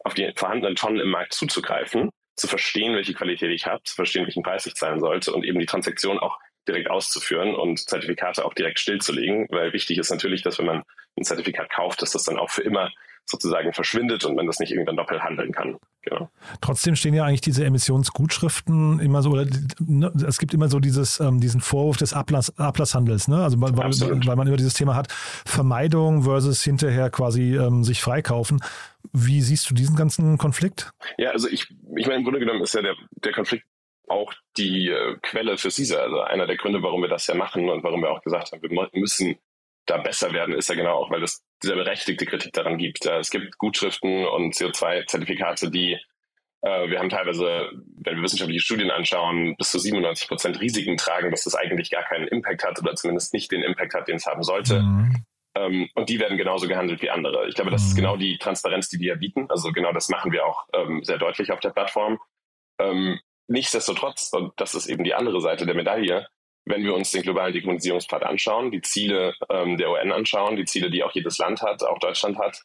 auf 0.00 0.14
die 0.14 0.32
vorhandenen 0.34 0.74
Tonnen 0.74 0.98
im 0.98 1.08
Markt 1.08 1.34
zuzugreifen 1.34 2.10
zu 2.34 2.48
verstehen, 2.48 2.96
welche 2.96 3.14
Qualität 3.14 3.52
ich 3.52 3.66
habe, 3.66 3.84
zu 3.84 3.94
verstehen, 3.94 4.24
welchen 4.24 4.42
Preis 4.42 4.66
ich 4.66 4.74
zahlen 4.74 4.98
sollte 4.98 5.32
und 5.32 5.44
eben 5.44 5.60
die 5.60 5.66
Transaktion 5.66 6.18
auch 6.18 6.36
direkt 6.66 6.90
auszuführen 6.90 7.54
und 7.54 7.78
Zertifikate 7.78 8.44
auch 8.44 8.54
direkt 8.54 8.80
stillzulegen, 8.80 9.46
weil 9.50 9.72
wichtig 9.72 9.98
ist 9.98 10.10
natürlich, 10.10 10.42
dass 10.42 10.58
wenn 10.58 10.66
man 10.66 10.82
ein 11.16 11.22
Zertifikat 11.22 11.70
kauft, 11.70 12.02
dass 12.02 12.10
das 12.10 12.24
dann 12.24 12.38
auch 12.38 12.50
für 12.50 12.62
immer 12.62 12.90
sozusagen 13.24 13.72
verschwindet 13.72 14.24
und 14.24 14.36
man 14.36 14.46
das 14.46 14.58
nicht 14.58 14.72
irgendwann 14.72 14.96
doppelt 14.96 15.22
handeln 15.22 15.52
kann. 15.52 15.78
Genau. 16.02 16.28
Trotzdem 16.60 16.96
stehen 16.96 17.14
ja 17.14 17.24
eigentlich 17.24 17.40
diese 17.40 17.64
Emissionsgutschriften 17.64 18.98
immer 18.98 19.22
so, 19.22 19.30
oder 19.30 19.46
ne, 19.78 20.12
es 20.26 20.38
gibt 20.38 20.52
immer 20.52 20.68
so 20.68 20.80
dieses, 20.80 21.20
ähm, 21.20 21.40
diesen 21.40 21.60
Vorwurf 21.60 21.96
des 21.96 22.12
Ablass, 22.12 22.58
Ablasshandels, 22.58 23.28
ne? 23.28 23.42
Also 23.42 23.60
weil, 23.60 23.76
weil, 23.76 24.36
man 24.36 24.46
immer 24.48 24.56
dieses 24.56 24.74
Thema 24.74 24.96
hat, 24.96 25.12
Vermeidung 25.46 26.22
versus 26.24 26.62
hinterher 26.62 27.10
quasi 27.10 27.56
ähm, 27.56 27.84
sich 27.84 28.02
freikaufen. 28.02 28.60
Wie 29.12 29.40
siehst 29.40 29.70
du 29.70 29.74
diesen 29.74 29.94
ganzen 29.94 30.38
Konflikt? 30.38 30.92
Ja, 31.18 31.30
also 31.30 31.48
ich, 31.48 31.68
ich 31.96 32.06
meine, 32.06 32.18
im 32.18 32.24
Grunde 32.24 32.40
genommen 32.40 32.62
ist 32.62 32.74
ja 32.74 32.82
der, 32.82 32.96
der 33.24 33.32
Konflikt 33.32 33.64
auch 34.08 34.32
die 34.56 34.88
äh, 34.88 35.16
Quelle 35.22 35.56
für 35.56 35.70
CISA. 35.70 35.96
Also 35.96 36.20
einer 36.20 36.46
der 36.46 36.56
Gründe, 36.56 36.82
warum 36.82 37.02
wir 37.02 37.08
das 37.08 37.26
ja 37.28 37.34
machen 37.34 37.68
und 37.70 37.84
warum 37.84 38.02
wir 38.02 38.10
auch 38.10 38.22
gesagt 38.22 38.52
haben, 38.52 38.62
wir 38.62 38.88
müssen 38.94 39.36
da 39.86 39.98
besser 39.98 40.32
werden, 40.32 40.54
ist 40.54 40.68
ja 40.68 40.74
genau 40.74 40.94
auch, 40.94 41.10
weil 41.10 41.22
es 41.22 41.44
dieser 41.62 41.74
berechtigte 41.74 42.26
Kritik 42.26 42.52
daran 42.52 42.78
gibt. 42.78 43.04
Es 43.06 43.30
gibt 43.30 43.58
Gutschriften 43.58 44.26
und 44.26 44.54
CO2-Zertifikate, 44.54 45.70
die 45.70 45.98
äh, 46.62 46.88
wir 46.88 46.98
haben 46.98 47.08
teilweise, 47.08 47.70
wenn 47.96 48.16
wir 48.16 48.22
wissenschaftliche 48.22 48.60
Studien 48.60 48.90
anschauen, 48.90 49.56
bis 49.56 49.72
zu 49.72 49.78
97 49.78 50.28
Prozent 50.28 50.60
Risiken 50.60 50.96
tragen, 50.96 51.30
dass 51.30 51.44
das 51.44 51.56
eigentlich 51.56 51.90
gar 51.90 52.04
keinen 52.04 52.28
Impact 52.28 52.64
hat 52.64 52.80
oder 52.80 52.94
zumindest 52.94 53.34
nicht 53.34 53.50
den 53.50 53.62
Impact 53.62 53.94
hat, 53.94 54.08
den 54.08 54.16
es 54.16 54.26
haben 54.26 54.42
sollte. 54.42 54.80
Mhm. 54.80 55.24
Ähm, 55.54 55.88
und 55.94 56.08
die 56.08 56.20
werden 56.20 56.38
genauso 56.38 56.68
gehandelt 56.68 57.02
wie 57.02 57.10
andere. 57.10 57.48
Ich 57.48 57.56
glaube, 57.56 57.70
das 57.70 57.82
ist 57.82 57.92
mhm. 57.92 57.96
genau 57.96 58.16
die 58.16 58.38
Transparenz, 58.38 58.88
die 58.88 59.00
wir 59.00 59.16
bieten. 59.16 59.46
Also 59.50 59.72
genau 59.72 59.92
das 59.92 60.08
machen 60.08 60.32
wir 60.32 60.46
auch 60.46 60.66
ähm, 60.72 61.02
sehr 61.02 61.18
deutlich 61.18 61.50
auf 61.50 61.60
der 61.60 61.70
Plattform. 61.70 62.20
Ähm, 62.78 63.18
nichtsdestotrotz, 63.48 64.30
und 64.32 64.52
das 64.56 64.74
ist 64.74 64.86
eben 64.86 65.04
die 65.04 65.14
andere 65.14 65.40
Seite 65.40 65.66
der 65.66 65.74
Medaille, 65.74 66.26
wenn 66.72 66.84
wir 66.84 66.94
uns 66.94 67.10
den 67.10 67.22
globalen 67.22 67.52
Dekarbonisierungspfad 67.52 68.22
anschauen, 68.22 68.70
die 68.70 68.80
Ziele 68.80 69.34
ähm, 69.50 69.76
der 69.76 69.90
UN 69.90 70.10
anschauen, 70.10 70.56
die 70.56 70.64
Ziele, 70.64 70.90
die 70.90 71.02
auch 71.04 71.12
jedes 71.12 71.36
Land 71.36 71.60
hat, 71.60 71.82
auch 71.84 71.98
Deutschland 71.98 72.38
hat, 72.38 72.62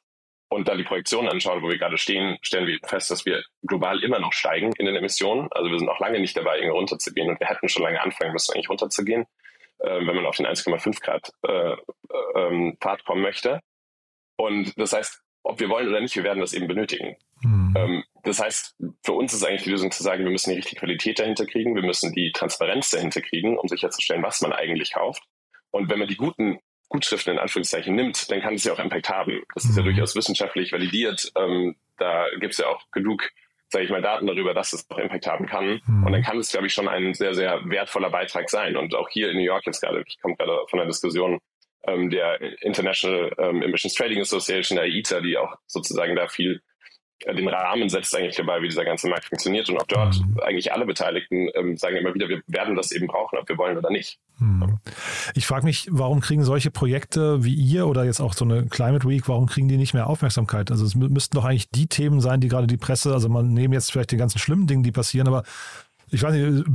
und 0.50 0.70
dann 0.70 0.78
die 0.78 0.86
Projektionen 0.86 1.30
anschauen, 1.30 1.62
wo 1.62 1.68
wir 1.68 1.78
gerade 1.78 1.98
stehen, 1.98 2.38
stellen 2.42 2.68
wir 2.68 2.80
fest, 2.86 3.12
dass 3.12 3.26
wir 3.26 3.44
global 3.64 4.02
immer 4.02 4.20
noch 4.20 4.32
steigen 4.32 4.72
in 4.78 4.86
den 4.86 4.96
Emissionen. 4.96 5.50
Also 5.52 5.70
wir 5.70 5.78
sind 5.78 5.88
noch 5.88 6.00
lange 6.00 6.22
nicht 6.22 6.38
dabei, 6.38 6.56
irgendwie 6.56 6.78
runterzugehen 6.78 7.30
und 7.30 7.38
wir 7.42 7.48
hätten 7.48 7.68
schon 7.68 7.84
lange 7.84 8.02
anfangen 8.02 8.32
müssen, 8.32 8.54
eigentlich 8.54 8.70
runterzugehen, 8.70 9.26
äh, 9.80 9.98
wenn 10.08 10.16
man 10.16 10.26
auf 10.26 10.38
den 10.38 10.48
1,5 10.48 11.02
Grad 11.02 11.30
äh, 11.46 11.74
äh, 11.74 11.78
ähm, 12.36 12.78
Pfad 12.80 13.04
kommen 13.04 13.22
möchte. 13.22 13.60
Und 14.38 14.72
das 14.80 14.94
heißt, 14.94 15.22
ob 15.44 15.60
wir 15.60 15.68
wollen 15.68 15.90
oder 15.90 16.00
nicht, 16.00 16.16
wir 16.16 16.24
werden 16.24 16.40
das 16.40 16.54
eben 16.54 16.68
benötigen. 16.68 17.18
Mhm. 17.42 17.74
Ähm, 17.78 18.04
das 18.24 18.40
heißt, 18.40 18.76
für 19.08 19.14
uns 19.14 19.34
ist 19.34 19.46
eigentlich 19.46 19.64
die 19.64 19.70
Lösung 19.70 19.90
zu 19.90 20.04
sagen, 20.04 20.26
wir 20.26 20.32
müssen 20.32 20.50
die 20.50 20.58
richtige 20.58 20.82
Qualität 20.82 21.20
dahinter 21.20 21.46
kriegen, 21.46 21.76
wir 21.76 21.82
müssen 21.82 22.12
die 22.12 22.34
Transparenz 22.34 22.90
dahinter 22.90 23.22
kriegen, 23.22 23.58
um 23.58 23.66
sicherzustellen, 23.70 24.22
was 24.22 24.42
man 24.42 24.52
eigentlich 24.52 24.92
kauft. 24.92 25.24
Und 25.72 25.90
wenn 25.90 26.00
man 26.00 26.10
die 26.10 26.18
guten 26.18 26.60
Gutschriften 26.90 27.32
in 27.32 27.40
Anführungszeichen 27.40 27.96
nimmt, 27.96 28.30
dann 28.30 28.42
kann 28.42 28.56
es 28.56 28.66
ja 28.66 28.74
auch 28.74 28.80
Impact 28.80 29.08
haben. 29.08 29.44
Das 29.56 29.64
ist 29.64 29.78
ja 29.78 29.82
mhm. 29.82 29.88
durchaus 29.88 30.14
wissenschaftlich 30.18 30.74
validiert. 30.74 31.32
Ähm, 31.38 31.78
da 31.98 32.26
gibt 32.42 32.52
es 32.52 32.58
ja 32.58 32.68
auch 32.68 32.84
genug 32.92 33.30
sage 33.70 33.86
ich 33.86 33.92
mal, 33.92 34.02
Daten 34.02 34.28
darüber, 34.28 34.54
dass 34.54 34.74
es 34.74 34.90
auch 34.90 34.98
Impact 34.98 35.28
haben 35.28 35.46
kann. 35.46 35.82
Mhm. 35.86 36.06
Und 36.06 36.12
dann 36.12 36.24
kann 36.24 36.38
es, 36.38 36.52
glaube 36.52 36.68
ich, 36.68 36.74
schon 36.74 36.90
ein 36.90 37.14
sehr, 37.14 37.34
sehr 37.34 37.62
wertvoller 37.64 38.10
Beitrag 38.10 38.50
sein. 38.50 38.76
Und 38.76 38.94
auch 38.94 39.08
hier 39.10 39.30
in 39.30 39.38
New 39.38 39.44
York 39.44 39.66
jetzt 39.66 39.82
gerade, 39.82 40.04
ich 40.06 40.20
komme 40.22 40.36
gerade 40.36 40.58
von 40.70 40.80
der 40.80 40.88
Diskussion 40.88 41.40
ähm, 41.86 42.10
der 42.10 42.42
International 42.62 43.32
ähm, 43.38 43.62
Emissions 43.62 43.94
Trading 43.94 44.20
Association, 44.20 44.76
der 44.76 44.88
ITA, 44.88 45.22
die 45.22 45.38
auch 45.38 45.56
sozusagen 45.66 46.16
da 46.16 46.28
viel 46.28 46.62
den 47.26 47.48
Rahmen 47.48 47.90
setzt 47.90 48.16
eigentlich 48.16 48.36
dabei, 48.36 48.62
wie 48.62 48.68
dieser 48.68 48.86
ganze 48.86 49.08
Markt 49.10 49.26
funktioniert 49.26 49.70
und 49.70 49.78
auch 49.78 49.88
dort 49.88 50.20
mhm. 50.20 50.40
eigentlich 50.42 50.72
alle 50.72 50.86
Beteiligten 50.86 51.50
ähm, 51.56 51.78
sagen 51.78 51.96
immer 51.98 52.14
wieder, 52.14 52.30
wir 52.30 52.42
werden 52.48 52.76
das 52.76 52.92
eben 52.92 53.08
brauchen, 53.08 53.38
ob 53.40 53.50
wir 53.50 53.58
wollen 53.58 53.78
oder 53.78 53.90
nicht. 53.90 54.20
Mhm. 54.40 54.78
Ich 55.34 55.48
frage 55.48 55.66
mich, 55.66 55.88
warum 55.92 56.22
kriegen 56.22 56.44
solche 56.44 56.70
Projekte 56.70 57.44
wie 57.44 57.54
ihr 57.54 57.88
oder 57.88 58.06
jetzt 58.06 58.20
auch 58.20 58.34
so 58.34 58.46
eine 58.46 58.68
Climate 58.68 59.08
Week, 59.08 59.28
warum 59.28 59.48
kriegen 59.48 59.68
die 59.68 59.78
nicht 59.78 59.94
mehr 59.94 60.08
Aufmerksamkeit? 60.08 60.70
Also 60.70 60.86
es 60.86 60.96
müssten 60.96 61.36
doch 61.36 61.46
eigentlich 61.46 61.70
die 61.72 61.88
Themen 61.88 62.22
sein, 62.22 62.40
die 62.40 62.48
gerade 62.48 62.68
die 62.68 62.78
Presse, 62.78 63.14
also 63.14 63.30
man 63.30 63.54
nehmen 63.54 63.74
jetzt 63.74 63.92
vielleicht 63.92 64.12
die 64.12 64.18
ganzen 64.18 64.40
schlimmen 64.40 64.68
Dinge, 64.68 64.84
die 64.84 64.92
passieren, 64.92 65.28
aber 65.28 65.44
ich 66.10 66.24
weiß 66.24 66.34
nicht, 66.34 66.66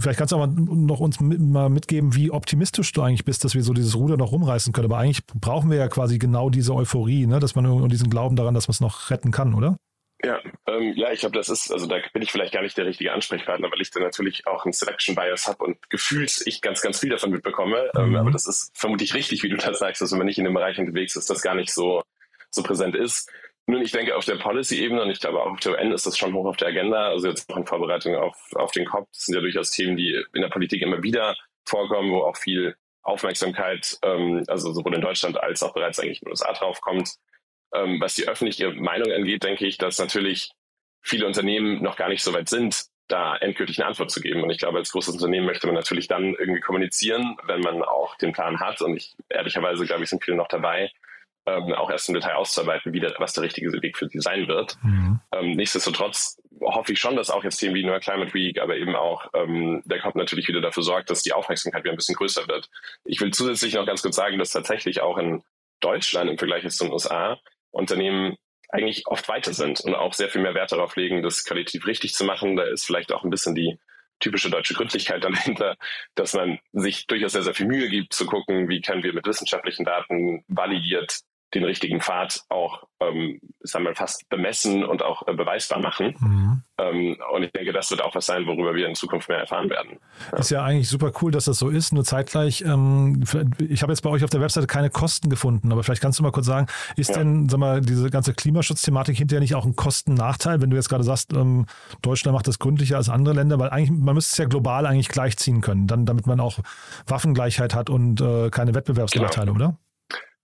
vielleicht 0.00 0.18
kannst 0.18 0.32
du 0.32 0.36
aber 0.36 0.46
noch 0.46 1.00
uns 1.00 1.20
mal 1.20 1.68
mitgeben, 1.68 2.14
wie 2.14 2.30
optimistisch 2.30 2.90
du 2.92 3.02
eigentlich 3.02 3.24
bist, 3.24 3.44
dass 3.44 3.54
wir 3.54 3.62
so 3.62 3.74
dieses 3.74 3.94
Ruder 3.94 4.16
noch 4.16 4.32
rumreißen 4.32 4.72
können. 4.72 4.86
Aber 4.86 4.98
eigentlich 4.98 5.26
brauchen 5.26 5.70
wir 5.70 5.76
ja 5.76 5.88
quasi 5.88 6.18
genau 6.18 6.48
diese 6.48 6.74
Euphorie, 6.74 7.26
ne? 7.26 7.38
dass 7.38 7.54
man 7.54 7.66
irgendwie 7.66 7.88
diesen 7.88 8.08
Glauben 8.08 8.34
daran, 8.34 8.54
dass 8.54 8.66
man 8.66 8.72
es 8.72 8.80
noch 8.80 9.10
retten 9.10 9.30
kann, 9.30 9.52
oder? 9.52 9.76
Ja, 10.24 10.40
ähm, 10.66 10.94
ja, 10.96 11.12
ich 11.12 11.20
glaube, 11.20 11.36
das 11.36 11.48
ist, 11.48 11.70
also 11.72 11.86
da 11.86 11.98
bin 12.12 12.22
ich 12.22 12.32
vielleicht 12.32 12.52
gar 12.52 12.62
nicht 12.62 12.76
der 12.76 12.86
richtige 12.86 13.12
Ansprechpartner, 13.12 13.70
weil 13.70 13.80
ich 13.80 13.92
da 13.92 14.00
natürlich 14.00 14.46
auch 14.48 14.64
einen 14.64 14.72
Selection 14.72 15.14
Bias 15.14 15.46
habe 15.46 15.62
und 15.64 15.90
gefühlt 15.90 16.42
ich 16.44 16.60
ganz, 16.60 16.80
ganz 16.80 16.98
viel 16.98 17.10
davon 17.10 17.30
mitbekomme. 17.30 17.90
Ähm, 17.96 18.10
mhm. 18.10 18.16
Aber 18.16 18.30
das 18.32 18.46
ist 18.46 18.76
vermutlich 18.76 19.14
richtig, 19.14 19.44
wie 19.44 19.48
du 19.48 19.56
das 19.56 19.78
sagst, 19.78 20.02
dass 20.02 20.10
wenn 20.10 20.18
man 20.18 20.26
nicht 20.26 20.38
in 20.38 20.44
dem 20.44 20.54
Bereich 20.54 20.78
unterwegs 20.78 21.14
ist, 21.14 21.30
das 21.30 21.40
gar 21.40 21.54
nicht 21.54 21.72
so, 21.72 22.02
so 22.50 22.64
präsent 22.64 22.96
ist. 22.96 23.30
Nun, 23.66 23.82
ich 23.82 23.92
denke, 23.92 24.16
auf 24.16 24.24
der 24.24 24.36
Policy-Ebene 24.36 25.02
und 25.02 25.10
ich 25.10 25.20
glaube 25.20 25.40
auch 25.40 25.52
auf 25.52 25.60
der 25.60 25.72
UN 25.72 25.92
ist 25.92 26.06
das 26.06 26.18
schon 26.18 26.32
hoch 26.32 26.46
auf 26.46 26.56
der 26.56 26.68
Agenda. 26.68 27.10
Also 27.10 27.28
jetzt 27.28 27.48
auch 27.52 27.56
in 27.56 27.66
Vorbereitung 27.66 28.16
auf, 28.16 28.36
auf 28.54 28.72
den 28.72 28.86
COP. 28.86 29.06
Das 29.12 29.26
sind 29.26 29.36
ja 29.36 29.40
durchaus 29.40 29.70
Themen, 29.70 29.96
die 29.96 30.20
in 30.32 30.42
der 30.42 30.48
Politik 30.48 30.82
immer 30.82 31.02
wieder 31.02 31.36
vorkommen, 31.64 32.10
wo 32.10 32.22
auch 32.22 32.36
viel 32.36 32.74
Aufmerksamkeit, 33.02 33.98
ähm, 34.02 34.42
also 34.48 34.72
sowohl 34.72 34.94
in 34.94 35.00
Deutschland 35.00 35.40
als 35.40 35.62
auch 35.62 35.74
bereits 35.74 36.00
eigentlich 36.00 36.22
in 36.22 36.26
den 36.26 36.30
USA 36.30 36.52
draufkommt. 36.54 37.18
Ähm, 37.74 38.00
was 38.00 38.14
die 38.14 38.26
öffentliche 38.26 38.72
Meinung 38.72 39.12
angeht, 39.12 39.42
denke 39.42 39.66
ich, 39.66 39.78
dass 39.78 39.98
natürlich 39.98 40.50
viele 41.02 41.26
Unternehmen 41.26 41.82
noch 41.82 41.96
gar 41.96 42.08
nicht 42.08 42.22
so 42.22 42.32
weit 42.32 42.48
sind, 42.48 42.86
da 43.08 43.36
endgültig 43.36 43.78
eine 43.78 43.88
Antwort 43.88 44.10
zu 44.10 44.20
geben. 44.20 44.42
Und 44.42 44.50
ich 44.50 44.58
glaube, 44.58 44.78
als 44.78 44.92
großes 44.92 45.14
Unternehmen 45.14 45.46
möchte 45.46 45.66
man 45.66 45.74
natürlich 45.74 46.08
dann 46.08 46.34
irgendwie 46.34 46.60
kommunizieren, 46.60 47.36
wenn 47.46 47.60
man 47.60 47.82
auch 47.82 48.16
den 48.16 48.32
Plan 48.32 48.60
hat. 48.60 48.82
Und 48.82 48.96
ich 48.96 49.16
ehrlicherweise, 49.28 49.86
glaube 49.86 50.04
ich, 50.04 50.10
sind 50.10 50.22
viele 50.22 50.36
noch 50.36 50.48
dabei, 50.48 50.90
ähm, 51.46 51.72
auch 51.74 51.90
erst 51.90 52.08
im 52.08 52.14
Detail 52.14 52.34
auszuarbeiten, 52.34 52.92
wie 52.92 53.00
der, 53.00 53.14
was 53.18 53.32
der 53.32 53.44
richtige 53.44 53.72
Weg 53.82 53.96
für 53.96 54.08
sie 54.08 54.20
sein 54.20 54.46
wird. 54.48 54.76
Mhm. 54.82 55.20
Ähm, 55.32 55.52
nichtsdestotrotz 55.52 56.38
hoffe 56.60 56.92
ich 56.92 57.00
schon, 57.00 57.16
dass 57.16 57.30
auch 57.30 57.44
jetzt 57.44 57.58
Themen 57.58 57.74
wie 57.74 57.84
Neuer 57.84 58.00
Climate 58.00 58.34
Week, 58.34 58.60
aber 58.60 58.76
eben 58.76 58.94
auch 58.94 59.30
ähm, 59.34 59.82
der 59.86 60.00
COP 60.00 60.16
natürlich 60.16 60.48
wieder 60.48 60.60
dafür 60.60 60.82
sorgt, 60.82 61.10
dass 61.10 61.22
die 61.22 61.32
Aufmerksamkeit 61.32 61.84
wieder 61.84 61.92
ein 61.92 61.96
bisschen 61.96 62.16
größer 62.16 62.46
wird. 62.48 62.68
Ich 63.04 63.20
will 63.20 63.30
zusätzlich 63.30 63.74
noch 63.74 63.86
ganz 63.86 64.02
kurz 64.02 64.16
sagen, 64.16 64.38
dass 64.38 64.50
tatsächlich 64.50 65.00
auch 65.00 65.16
in 65.16 65.42
Deutschland 65.80 66.28
im 66.28 66.38
Vergleich 66.38 66.68
zu 66.68 66.84
den 66.84 66.92
USA 66.92 67.38
Unternehmen 67.70 68.36
eigentlich 68.70 69.06
oft 69.06 69.28
weiter 69.28 69.54
sind 69.54 69.80
und 69.80 69.94
auch 69.94 70.12
sehr 70.12 70.28
viel 70.28 70.42
mehr 70.42 70.54
Wert 70.54 70.72
darauf 70.72 70.96
legen, 70.96 71.22
das 71.22 71.44
qualitativ 71.44 71.86
richtig 71.86 72.14
zu 72.14 72.24
machen. 72.24 72.56
Da 72.56 72.64
ist 72.64 72.84
vielleicht 72.84 73.12
auch 73.12 73.24
ein 73.24 73.30
bisschen 73.30 73.54
die 73.54 73.78
typische 74.20 74.50
deutsche 74.50 74.74
Gründlichkeit 74.74 75.24
dahinter, 75.24 75.76
dass 76.14 76.34
man 76.34 76.58
sich 76.72 77.06
durchaus 77.06 77.32
sehr, 77.32 77.42
sehr 77.42 77.54
viel 77.54 77.66
Mühe 77.66 77.88
gibt, 77.88 78.12
zu 78.12 78.26
gucken, 78.26 78.68
wie 78.68 78.80
können 78.80 79.02
wir 79.02 79.12
mit 79.12 79.26
wissenschaftlichen 79.26 79.84
Daten 79.84 80.44
validiert 80.48 81.20
den 81.54 81.64
richtigen 81.64 82.00
Pfad 82.00 82.42
auch, 82.50 82.84
ähm, 83.00 83.40
sagen 83.60 83.84
wir 83.84 83.94
fast 83.94 84.28
bemessen 84.28 84.84
und 84.84 85.02
auch 85.02 85.26
äh, 85.26 85.32
beweisbar 85.32 85.80
machen. 85.80 86.14
Mhm. 86.18 86.62
Ähm, 86.78 87.16
und 87.32 87.42
ich 87.42 87.52
denke, 87.52 87.72
das 87.72 87.90
wird 87.90 88.02
auch 88.02 88.14
was 88.14 88.26
sein, 88.26 88.46
worüber 88.46 88.74
wir 88.74 88.86
in 88.86 88.94
Zukunft 88.94 89.28
mehr 89.28 89.38
erfahren 89.38 89.70
werden. 89.70 89.98
Ja. 90.32 90.38
Ist 90.38 90.50
ja 90.50 90.62
eigentlich 90.62 90.88
super 90.88 91.12
cool, 91.22 91.30
dass 91.30 91.46
das 91.46 91.58
so 91.58 91.70
ist. 91.70 91.92
Nur 91.92 92.04
zeitgleich, 92.04 92.62
ähm, 92.62 93.24
ich 93.66 93.82
habe 93.82 93.92
jetzt 93.92 94.02
bei 94.02 94.10
euch 94.10 94.24
auf 94.24 94.30
der 94.30 94.42
Webseite 94.42 94.66
keine 94.66 94.90
Kosten 94.90 95.30
gefunden, 95.30 95.72
aber 95.72 95.82
vielleicht 95.82 96.02
kannst 96.02 96.18
du 96.18 96.22
mal 96.22 96.32
kurz 96.32 96.46
sagen, 96.46 96.66
ist 96.96 97.10
ja. 97.10 97.18
denn, 97.18 97.48
sag 97.48 97.58
mal, 97.58 97.80
diese 97.80 98.10
ganze 98.10 98.34
Klimaschutzthematik 98.34 99.16
hinterher 99.16 99.40
nicht 99.40 99.54
auch 99.54 99.64
ein 99.64 99.74
Kostennachteil, 99.76 100.60
wenn 100.60 100.70
du 100.70 100.76
jetzt 100.76 100.90
gerade 100.90 101.04
sagst, 101.04 101.32
ähm, 101.32 101.64
Deutschland 102.02 102.34
macht 102.34 102.46
das 102.46 102.58
gründlicher 102.58 102.98
als 102.98 103.08
andere 103.08 103.34
Länder, 103.34 103.58
weil 103.58 103.70
eigentlich, 103.70 103.90
man 103.90 104.14
müsste 104.14 104.32
es 104.32 104.38
ja 104.38 104.44
global 104.44 104.86
eigentlich 104.86 105.08
gleichziehen 105.08 105.62
können, 105.62 105.86
dann, 105.86 106.04
damit 106.04 106.26
man 106.26 106.40
auch 106.40 106.58
Waffengleichheit 107.06 107.74
hat 107.74 107.88
und 107.88 108.20
äh, 108.20 108.50
keine 108.50 108.74
Wettbewerbsnachteile, 108.74 109.52
genau. 109.52 109.64
oder? 109.64 109.78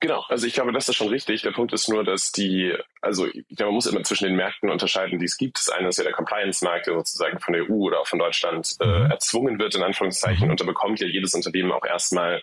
Genau, 0.04 0.22
also 0.28 0.46
ich 0.46 0.52
glaube, 0.52 0.70
das 0.70 0.86
ist 0.86 0.96
schon 0.96 1.08
richtig. 1.08 1.40
Der 1.40 1.52
Punkt 1.52 1.72
ist 1.72 1.88
nur, 1.88 2.04
dass 2.04 2.30
die, 2.30 2.76
also 3.00 3.26
ich 3.26 3.48
glaube, 3.56 3.70
man 3.70 3.76
muss 3.76 3.86
immer 3.86 4.02
zwischen 4.02 4.26
den 4.26 4.36
Märkten 4.36 4.68
unterscheiden, 4.68 5.18
die 5.18 5.24
es 5.24 5.38
gibt. 5.38 5.56
Das 5.56 5.70
eine 5.70 5.88
ist 5.88 5.96
ja 5.96 6.04
der 6.04 6.12
Compliance-Markt, 6.12 6.88
der 6.88 6.94
sozusagen 6.94 7.40
von 7.40 7.54
der 7.54 7.70
EU 7.70 7.86
oder 7.86 8.00
auch 8.00 8.06
von 8.06 8.18
Deutschland 8.18 8.70
äh, 8.80 8.86
mhm. 8.86 9.10
erzwungen 9.10 9.58
wird, 9.58 9.76
in 9.76 9.82
Anführungszeichen. 9.82 10.44
Mhm. 10.44 10.50
Und 10.50 10.60
da 10.60 10.66
bekommt 10.66 11.00
ja 11.00 11.06
jedes 11.06 11.32
Unternehmen 11.32 11.72
auch 11.72 11.86
erstmal 11.86 12.42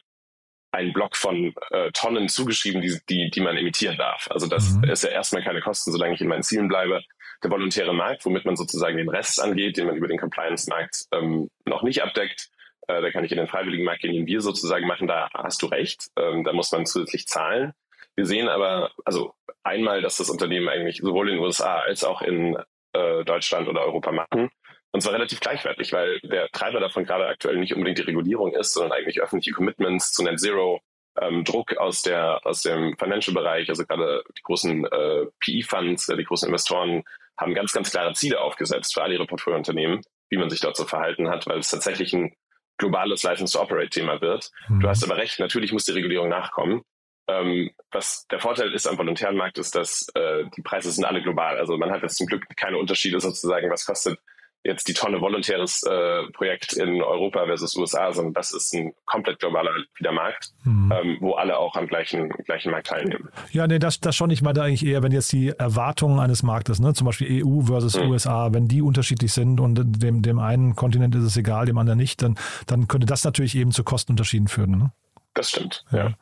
einen 0.72 0.92
Block 0.92 1.16
von 1.16 1.54
äh, 1.70 1.92
Tonnen 1.92 2.30
zugeschrieben, 2.30 2.82
die, 2.82 2.98
die, 3.08 3.30
die 3.30 3.42
man 3.42 3.58
emittieren 3.58 3.96
darf. 3.96 4.28
Also 4.32 4.48
das 4.48 4.72
mhm. 4.72 4.86
ist 4.86 5.04
ja 5.04 5.12
erstmal 5.12 5.44
keine 5.44 5.62
Kosten, 5.62 5.92
solange 5.92 6.16
ich 6.16 6.22
in 6.22 6.30
meinen 6.30 6.42
Zielen 6.42 6.68
bleibe. 6.68 7.04
Der 7.44 7.52
volontäre 7.52 7.94
Markt, 7.94 8.26
womit 8.26 8.44
man 8.44 8.56
sozusagen 8.56 8.98
den 8.98 9.10
Rest 9.10 9.40
angeht, 9.40 9.78
den 9.78 9.86
man 9.86 9.98
über 9.98 10.08
den 10.08 10.18
Compliance-Markt 10.18 11.06
ähm, 11.12 11.52
noch 11.66 11.84
nicht 11.84 12.02
abdeckt, 12.02 12.50
äh, 12.88 13.02
da 13.02 13.12
kann 13.12 13.24
ich 13.24 13.32
in 13.32 13.38
den 13.38 13.48
freiwilligen 13.48 13.86
Markt 13.86 14.02
gehen, 14.02 14.14
den 14.14 14.28
wir 14.28 14.42
sozusagen 14.42 14.88
machen, 14.88 15.08
da 15.08 15.30
hast 15.34 15.62
du 15.62 15.68
recht. 15.68 16.08
Ähm, 16.18 16.44
da 16.44 16.54
muss 16.54 16.72
man 16.72 16.86
zusätzlich 16.86 17.28
zahlen. 17.28 17.74
Wir 18.16 18.26
sehen 18.26 18.50
aber, 18.50 18.92
also 19.06 19.34
einmal, 19.64 20.02
dass 20.02 20.18
das 20.18 20.30
Unternehmen 20.30 20.70
eigentlich 20.70 20.98
sowohl 20.98 21.30
in 21.30 21.36
den 21.36 21.44
USA 21.44 21.80
als 21.80 22.04
auch 22.04 22.22
in 22.22 22.58
äh, 22.94 23.24
Deutschland 23.24 23.68
oder 23.68 23.82
Europa 23.82 24.12
machen. 24.12 24.50
Und 24.94 25.02
zwar 25.02 25.14
relativ 25.14 25.40
gleichwertig, 25.40 25.94
weil 25.94 26.20
der 26.20 26.50
Treiber 26.50 26.82
davon 26.82 27.06
gerade 27.06 27.28
aktuell 27.28 27.58
nicht 27.58 27.74
unbedingt 27.74 28.00
die 28.00 28.04
Regulierung 28.04 28.54
ist, 28.54 28.74
sondern 28.74 28.92
eigentlich 28.92 29.22
öffentliche 29.22 29.56
Commitments 29.56 30.12
zu 30.12 30.24
Net 30.24 30.40
Zero, 30.40 30.82
ähm, 31.20 31.46
Druck 31.46 31.78
aus 31.78 32.02
der 32.02 32.46
aus 32.46 32.62
dem 32.62 32.98
Financial-Bereich, 32.98 33.70
also 33.70 33.86
gerade 33.86 34.24
die 34.38 34.42
großen 34.44 34.86
äh, 34.86 35.26
PE-Funds, 35.40 36.10
äh, 36.10 36.18
die 36.18 36.26
großen 36.26 36.48
Investoren 36.48 37.04
haben 37.38 37.54
ganz, 37.54 37.72
ganz 37.72 37.92
klare 37.92 38.14
Ziele 38.14 38.42
aufgesetzt 38.42 38.94
für 38.94 39.02
alle 39.02 39.16
ihre 39.16 39.26
Portfoliounternehmen, 39.26 40.02
wie 40.30 40.38
man 40.38 40.50
sich 40.50 40.60
dort 40.60 40.76
zu 40.76 40.86
verhalten 40.86 41.30
hat, 41.30 41.48
weil 41.48 41.60
es 41.60 41.70
tatsächlich 41.70 42.14
ein 42.14 42.34
globales 42.82 43.24
License-to-Operate-Thema 43.24 44.20
wird. 44.20 44.52
Mhm. 44.68 44.82
Du 44.82 44.90
hast 44.90 45.04
aber 45.04 45.18
recht, 45.18 45.40
natürlich 45.40 45.72
muss 45.72 45.86
die 45.86 45.94
Regulierung 45.94 46.28
nachkommen. 46.28 46.82
Ähm, 47.28 47.72
was 47.92 48.26
der 48.28 48.40
Vorteil 48.40 48.74
ist 48.74 48.88
am 48.88 48.98
volontären 48.98 49.38
Markt, 49.38 49.58
ist, 49.58 49.76
dass 49.76 50.08
äh, 50.16 50.44
die 50.58 50.62
Preise 50.62 50.92
sind 50.92 51.06
alle 51.06 51.22
global. 51.22 51.58
Also 51.58 51.78
man 51.78 51.92
hat 51.92 52.02
jetzt 52.02 52.18
zum 52.18 52.28
Glück 52.28 52.44
keine 52.58 52.78
Unterschiede 52.78 53.20
sozusagen, 53.20 53.70
was 53.70 53.86
kostet 53.86 54.20
jetzt 54.64 54.88
die 54.88 54.94
Tonne 54.94 55.22
volontäres 55.22 55.84
äh, 55.84 56.24
Projekt 56.34 56.74
in 56.74 57.02
Europa 57.02 57.46
versus 57.46 57.76
USA, 57.76 58.12
sondern 58.14 58.34
das 58.34 58.52
ist 58.54 58.74
ein 58.74 58.94
komplett 59.06 59.40
globaler 59.40 59.72
Wiedermarkt, 59.98 60.54
mhm. 60.64 60.92
ähm, 60.92 61.18
wo 61.20 61.34
alle 61.34 61.58
auch 61.58 61.76
am 61.76 61.88
gleichen, 61.88 62.30
gleichen 62.30 62.72
Markt 62.72 62.88
teilnehmen. 62.88 63.30
Ja, 63.52 63.68
nee, 63.68 63.80
das, 63.80 64.00
das 64.00 64.16
schon. 64.16 64.30
Ich 64.30 64.42
meine 64.42 64.62
eigentlich 64.62 64.86
eher, 64.86 65.02
wenn 65.04 65.12
jetzt 65.12 65.32
die 65.32 65.50
Erwartungen 65.50 66.20
eines 66.20 66.44
Marktes, 66.44 66.80
ne, 66.80 66.94
zum 66.94 67.06
Beispiel 67.06 67.44
EU 67.46 67.62
versus 67.62 67.98
mhm. 67.98 68.12
USA, 68.12 68.54
wenn 68.54 68.68
die 68.68 68.82
unterschiedlich 68.82 69.34
sind 69.34 69.60
und 69.60 69.82
dem, 70.02 70.22
dem 70.22 70.40
einen 70.40 70.76
Kontinent 70.76 71.16
ist 71.16 71.24
es 71.24 71.38
egal, 71.38 71.66
dem 71.66 71.78
anderen 71.78 71.98
nicht, 71.98 72.22
dann, 72.22 72.38
dann 72.68 72.88
könnte 72.88 73.08
das 73.08 73.24
natürlich 73.24 73.56
eben 73.56 73.72
zu 73.72 73.84
Kostenunterschieden 73.84 74.48
führen. 74.48 74.78
Ne? 74.78 74.92
Das 75.34 75.50
stimmt, 75.50 75.86
ja. 75.92 76.14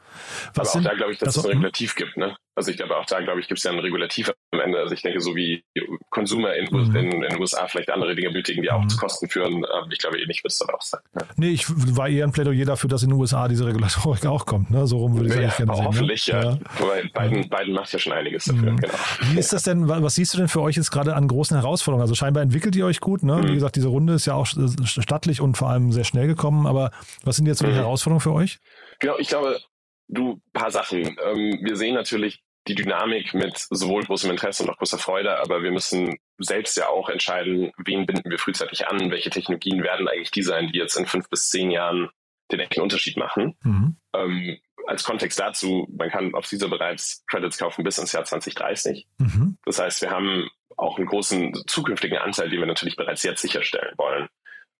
Was 0.53 0.75
Aber 0.75 0.79
auch 0.79 0.83
da 0.83 0.95
glaube 0.95 1.13
ich, 1.13 1.17
dass 1.17 1.35
es 1.35 1.43
ein 1.43 1.51
Regulativ 1.51 1.95
gibt, 1.95 2.15
ne? 2.15 2.35
Also 2.59 2.71
ich 2.71 2.77
glaube 2.77 2.97
auch 2.97 3.05
da, 3.05 3.21
glaube 3.21 3.39
ich, 3.39 3.47
gibt 3.47 3.57
es 3.57 3.63
ja 3.63 3.71
ein 3.71 3.79
Regulativ 3.79 4.33
am 4.51 4.59
Ende. 4.59 4.79
Also 4.79 4.93
ich 4.93 5.01
denke, 5.01 5.21
so 5.21 5.33
wie 5.33 5.63
Konsumer 6.09 6.55
in, 6.55 6.67
mhm. 6.69 6.93
in, 6.93 7.21
den 7.21 7.39
USA 7.39 7.67
vielleicht 7.67 7.89
andere 7.89 8.15
Dinge 8.15 8.29
benötigen, 8.29 8.61
die 8.61 8.69
auch 8.69 8.81
mhm. 8.81 8.89
zu 8.89 8.97
Kosten 8.97 9.29
führen, 9.29 9.63
ähm, 9.63 9.89
ich 9.91 9.99
glaube 9.99 10.19
ähnlich 10.19 10.43
wird 10.43 10.51
es 10.51 10.59
dann 10.59 10.69
auch 10.69 10.81
sein. 10.81 10.99
Ja. 11.15 11.25
Nee, 11.37 11.51
ich 11.51 11.65
war 11.69 12.09
eher 12.09 12.25
ein 12.25 12.33
Plädoyer 12.33 12.65
dafür, 12.65 12.89
dass 12.89 13.01
in 13.01 13.11
den 13.11 13.17
USA 13.17 13.47
diese 13.47 13.65
Regulatorik 13.65 14.25
auch 14.25 14.45
kommt, 14.45 14.71
ne? 14.71 14.85
So 14.87 14.97
rum 14.97 15.15
würde 15.15 15.29
ich 15.29 15.35
ja, 15.35 15.39
gerne 15.39 15.55
sehen. 15.55 15.67
Ne? 15.67 15.85
Hoffentlich, 15.85 16.27
ne? 16.27 16.33
ja. 16.33 16.43
ja. 16.51 16.59
Wobei 16.79 17.03
Biden, 17.03 17.49
Biden 17.49 17.73
macht 17.73 17.93
ja 17.93 17.99
schon 17.99 18.11
einiges 18.11 18.43
dafür, 18.43 18.73
mhm. 18.73 18.77
genau. 18.77 18.93
Wie 19.21 19.39
ist 19.39 19.53
das 19.53 19.63
denn, 19.63 19.87
was 19.87 20.15
siehst 20.15 20.33
du 20.33 20.37
denn 20.37 20.49
für 20.49 20.61
euch 20.61 20.75
jetzt 20.75 20.91
gerade 20.91 21.15
an 21.15 21.29
großen 21.29 21.55
Herausforderungen? 21.55 22.01
Also 22.01 22.15
scheinbar 22.15 22.43
entwickelt 22.43 22.75
ihr 22.75 22.85
euch 22.85 22.99
gut, 22.99 23.23
ne? 23.23 23.37
Mhm. 23.37 23.47
Wie 23.47 23.53
gesagt, 23.53 23.77
diese 23.77 23.87
Runde 23.87 24.13
ist 24.13 24.25
ja 24.25 24.33
auch 24.33 24.45
stattlich 24.45 25.39
und 25.39 25.55
vor 25.55 25.69
allem 25.69 25.93
sehr 25.93 26.03
schnell 26.03 26.27
gekommen, 26.27 26.67
aber 26.67 26.91
was 27.23 27.37
sind 27.37 27.45
jetzt 27.45 27.59
so 27.59 27.65
die 27.65 27.71
mhm. 27.71 27.77
Herausforderungen 27.77 28.19
für 28.19 28.33
euch? 28.33 28.59
Genau, 28.99 29.17
ich 29.17 29.27
glaube, 29.27 29.59
du, 30.07 30.41
paar 30.53 30.71
Sachen. 30.71 31.17
Ähm, 31.23 31.59
wir 31.61 31.75
sehen 31.75 31.95
natürlich 31.95 32.43
die 32.67 32.75
Dynamik 32.75 33.33
mit 33.33 33.57
sowohl 33.69 34.03
großem 34.03 34.29
Interesse 34.29 34.63
und 34.63 34.69
auch 34.69 34.77
großer 34.77 34.99
Freude, 34.99 35.39
aber 35.39 35.63
wir 35.63 35.71
müssen 35.71 36.17
selbst 36.37 36.77
ja 36.77 36.87
auch 36.87 37.09
entscheiden, 37.09 37.71
wen 37.77 38.05
binden 38.05 38.29
wir 38.29 38.37
frühzeitig 38.37 38.87
an, 38.87 39.11
welche 39.11 39.29
Technologien 39.29 39.83
werden 39.83 40.07
eigentlich 40.07 40.31
die 40.31 40.43
sein, 40.43 40.67
die 40.67 40.77
jetzt 40.77 40.95
in 40.95 41.05
fünf 41.05 41.29
bis 41.29 41.49
zehn 41.49 41.71
Jahren 41.71 42.09
den 42.51 42.59
echten 42.59 42.81
Unterschied 42.81 43.17
machen. 43.17 43.55
Mhm. 43.63 43.97
Ähm, 44.13 44.57
als 44.87 45.03
Kontext 45.03 45.39
dazu, 45.39 45.87
man 45.95 46.09
kann 46.09 46.33
auf 46.33 46.47
dieser 46.47 46.67
bereits 46.67 47.23
Credits 47.27 47.57
kaufen 47.57 47.83
bis 47.83 47.97
ins 47.97 48.11
Jahr 48.11 48.25
2030. 48.25 49.07
Mhm. 49.17 49.57
Das 49.65 49.79
heißt, 49.79 50.01
wir 50.01 50.09
haben 50.09 50.49
auch 50.77 50.97
einen 50.97 51.07
großen 51.07 51.53
zukünftigen 51.67 52.17
Anteil, 52.17 52.49
den 52.49 52.59
wir 52.59 52.67
natürlich 52.67 52.95
bereits 52.95 53.23
jetzt 53.23 53.41
sicherstellen 53.41 53.93
wollen. 53.97 54.29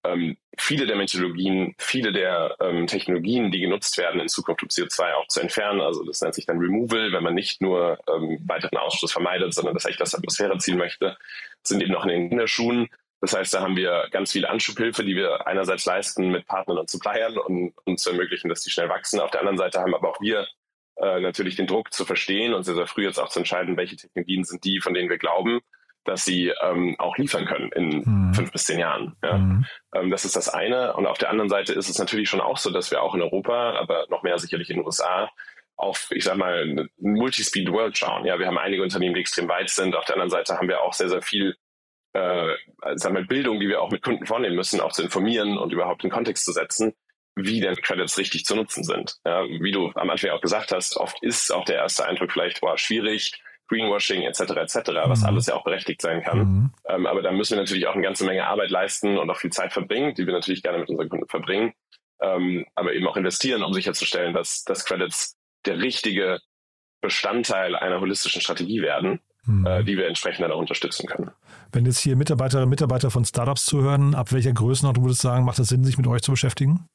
Ähm, 0.04 0.38
viele 0.58 0.86
der 0.86 0.96
Methodologien, 0.96 1.76
viele 1.78 2.12
der 2.12 2.56
ähm, 2.62 2.88
Technologien, 2.88 3.52
die 3.52 3.60
genutzt 3.60 3.98
werden, 3.98 4.22
in 4.22 4.28
Zukunft 4.28 4.64
um 4.64 4.70
CO2 4.70 5.14
auch 5.14 5.28
zu 5.28 5.42
entfernen. 5.42 5.82
Also 5.82 6.04
das 6.04 6.22
nennt 6.22 6.36
sich 6.36 6.46
dann 6.46 6.60
Removal, 6.60 7.12
wenn 7.12 7.24
man 7.24 7.34
nicht 7.34 7.62
nur 7.62 8.00
ähm, 8.08 8.40
weiteren 8.46 8.78
Ausstoß 8.78 9.12
vermeidet, 9.12 9.54
sondern 9.54 9.74
das 9.74 9.86
echt 9.86 10.02
aus 10.02 10.12
der 10.12 10.20
Atmosphäre 10.20 10.58
ziehen 10.58 10.78
möchte, 10.78 11.18
sind 11.64 11.82
eben 11.82 11.92
noch 11.92 12.04
in 12.04 12.10
den 12.10 12.30
Kinderschuhen. 12.30 12.88
Das 13.22 13.34
heißt, 13.34 13.54
da 13.54 13.62
haben 13.62 13.76
wir 13.76 14.08
ganz 14.12 14.32
viel 14.32 14.46
Anschubhilfe, 14.46 15.04
die 15.04 15.16
wir 15.16 15.46
einerseits 15.46 15.86
leisten 15.86 16.30
mit 16.30 16.46
Partnern 16.46 16.78
und 16.78 16.90
Suppliern, 16.90 17.38
um 17.38 17.74
uns 17.84 18.04
zu 18.04 18.12
ermöglichen, 18.12 18.48
dass 18.48 18.62
die 18.62 18.70
schnell 18.70 18.88
wachsen. 18.88 19.20
Auf 19.20 19.32
der 19.32 19.42
anderen 19.42 19.58
Seite 19.58 19.80
haben 19.80 19.94
aber 19.94 20.10
auch 20.10 20.22
wir 20.22 20.48
äh, 20.96 21.20
natürlich 21.20 21.58
den 21.58 21.68
Druck 21.68 21.94
zu 21.94 22.06
verstehen 22.06 22.54
und 22.54 22.64
sehr, 22.64 22.76
sehr 22.76 22.88
früh 22.88 23.04
jetzt 23.04 23.20
auch 23.20 23.30
zu 23.30 23.40
entscheiden, 23.40 23.76
welche 23.76 23.98
Technologien 23.98 24.46
sind 24.46 24.64
die, 24.64 24.80
von 24.80 24.94
denen 24.94 25.10
wir 25.10 25.18
glauben, 25.18 25.60
dass 26.06 26.26
sie 26.26 26.54
ähm, 26.62 26.96
auch 26.98 27.18
liefern 27.18 27.46
können 27.46 27.72
in 27.72 28.04
mhm. 28.06 28.34
fünf 28.34 28.52
bis 28.52 28.66
zehn 28.66 28.80
Jahren. 28.80 29.16
Ja. 29.24 29.38
Mhm. 29.38 29.66
Ähm, 29.94 30.10
das 30.10 30.26
ist 30.26 30.36
das 30.36 30.50
eine. 30.50 30.94
Und 30.94 31.06
auf 31.06 31.18
der 31.18 31.30
anderen 31.30 31.50
Seite 31.50 31.74
ist 31.74 31.90
es 31.90 32.00
natürlich 32.00 32.30
schon 32.30 32.42
auch 32.42 32.58
so, 32.58 32.72
dass 32.72 32.92
wir 32.92 33.02
auch 33.02 33.16
in 33.16 33.22
Europa, 33.22 33.74
aber 33.80 34.06
noch 34.10 34.24
mehr 34.24 34.38
sicherlich 34.40 34.70
in 34.70 34.78
den 34.78 34.86
USA, 34.86 35.30
auf, 35.76 36.08
ich 36.12 36.26
sag 36.26 36.38
mal, 36.38 36.90
Multispeed 36.98 37.72
World 37.72 37.98
schauen. 37.98 38.26
Ja, 38.26 38.38
wir 38.38 38.48
haben 38.48 38.58
einige 38.58 38.84
Unternehmen, 38.84 39.16
die 39.16 39.22
extrem 39.22 39.48
weit 39.48 39.70
sind. 39.70 39.96
Auf 39.96 40.06
der 40.06 40.16
anderen 40.16 40.30
Seite 40.30 40.58
haben 40.58 40.68
wir 40.68 40.82
auch 40.82 40.94
sehr, 40.94 41.10
sehr 41.10 41.22
viel 41.22 41.56
äh, 42.14 42.56
sagen 42.96 43.16
wir, 43.16 43.26
Bildung, 43.26 43.60
die 43.60 43.68
wir 43.68 43.82
auch 43.82 43.92
mit 43.92 44.02
Kunden 44.02 44.26
vornehmen 44.26 44.56
müssen, 44.56 44.82
auch 44.82 44.92
zu 44.92 45.04
informieren 45.04 45.58
und 45.58 45.72
überhaupt 45.72 46.04
in 46.04 46.10
Kontext 46.10 46.46
zu 46.46 46.52
setzen, 46.52 46.94
wie 47.36 47.62
denn 47.62 47.76
Credits 47.76 48.18
richtig 48.18 48.46
zu 48.46 48.56
nutzen 48.56 48.84
sind. 48.84 49.18
Ja, 49.26 49.44
wie 49.44 49.72
du 49.72 49.92
am 49.96 50.10
Anfang 50.10 50.32
auch 50.32 50.42
gesagt 50.42 50.72
hast, 50.72 50.98
oft 50.98 51.22
ist 51.22 51.52
auch 51.54 51.66
der 51.66 51.76
erste 51.76 52.06
Eindruck 52.06 52.32
vielleicht, 52.32 52.62
boah, 52.62 52.78
schwierig, 52.78 53.40
Greenwashing 53.70 54.24
etc. 54.24 54.40
etc., 54.42 54.76
was 55.06 55.22
mhm. 55.22 55.28
alles 55.28 55.46
ja 55.48 55.56
auch 55.56 55.64
berechtigt 55.64 56.02
sein 56.02 56.24
kann. 56.24 56.40
Mhm. 56.40 56.72
Ähm, 56.88 57.06
aber 57.06 57.22
da 57.22 57.32
müssen 57.32 57.52
wir 57.52 57.62
natürlich 57.62 57.88
auch 57.88 57.94
eine 57.94 58.04
ganze 58.04 58.26
Menge 58.26 58.46
Arbeit 58.46 58.72
leisten 58.72 59.18
und 59.18 59.30
auch 59.30 59.38
viel 59.38 59.52
Zeit 59.52 59.72
verbringen, 59.72 60.14
die 60.16 60.26
wir 60.26 60.34
natürlich 60.34 60.64
gerne 60.64 60.80
mit 60.80 60.90
unseren 60.90 61.10
Kunden 61.10 61.28
verbringen, 61.28 61.74
ähm, 62.22 62.66
aber 62.76 62.94
eben 62.94 63.08
auch 63.08 63.16
investieren, 63.16 63.64
um 63.64 63.74
sicherzustellen, 63.74 64.34
dass, 64.34 64.64
dass 64.64 64.86
Credits 64.86 65.38
der 65.66 65.80
richtige 65.80 66.40
Bestandteil 67.02 67.76
einer 67.76 68.02
holistischen 68.02 68.42
Strategie 68.42 68.82
werden, 68.82 69.22
mhm. 69.46 69.66
äh, 69.66 69.84
die 69.84 69.98
wir 69.98 70.08
entsprechend 70.08 70.44
dann 70.44 70.52
auch 70.52 70.60
unterstützen 70.60 71.08
können. 71.08 71.32
Wenn 71.72 71.86
jetzt 71.86 72.00
hier 72.00 72.16
Mitarbeiterinnen 72.16 72.66
und 72.66 72.72
Mitarbeiter 72.72 73.12
von 73.12 73.24
Startups 73.24 73.66
zuhören, 73.66 74.16
ab 74.16 74.32
welcher 74.34 74.52
Größenordnung 74.52 75.06
würdest 75.06 75.24
du 75.24 75.28
sagen, 75.28 75.46
macht 75.46 75.60
es 75.60 75.70
Sinn, 75.70 75.84
sich 75.84 75.98
mit 75.98 76.08
euch 76.08 76.22
zu 76.22 76.32
beschäftigen? 76.32 76.90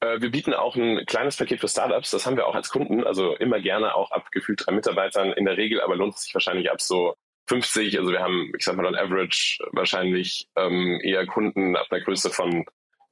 Äh, 0.00 0.20
wir 0.20 0.30
bieten 0.30 0.54
auch 0.54 0.76
ein 0.76 1.04
kleines 1.06 1.36
Paket 1.36 1.60
für 1.60 1.68
Startups. 1.68 2.10
Das 2.10 2.26
haben 2.26 2.36
wir 2.36 2.46
auch 2.46 2.54
als 2.54 2.70
Kunden. 2.70 3.04
Also 3.04 3.34
immer 3.36 3.60
gerne 3.60 3.94
auch 3.94 4.10
ab 4.10 4.30
gefühlt 4.30 4.64
drei 4.64 4.72
Mitarbeitern 4.72 5.32
in 5.32 5.44
der 5.44 5.56
Regel, 5.56 5.80
aber 5.80 5.96
lohnt 5.96 6.14
es 6.14 6.22
sich 6.22 6.34
wahrscheinlich 6.34 6.70
ab 6.70 6.80
so 6.80 7.14
50. 7.48 7.98
Also 7.98 8.12
wir 8.12 8.20
haben, 8.20 8.52
ich 8.56 8.64
sag 8.64 8.76
mal, 8.76 8.86
on 8.86 8.96
average 8.96 9.58
wahrscheinlich 9.72 10.48
ähm, 10.56 11.00
eher 11.02 11.26
Kunden 11.26 11.76
ab 11.76 11.86
einer 11.90 12.02
Größe 12.02 12.30
von 12.30 12.64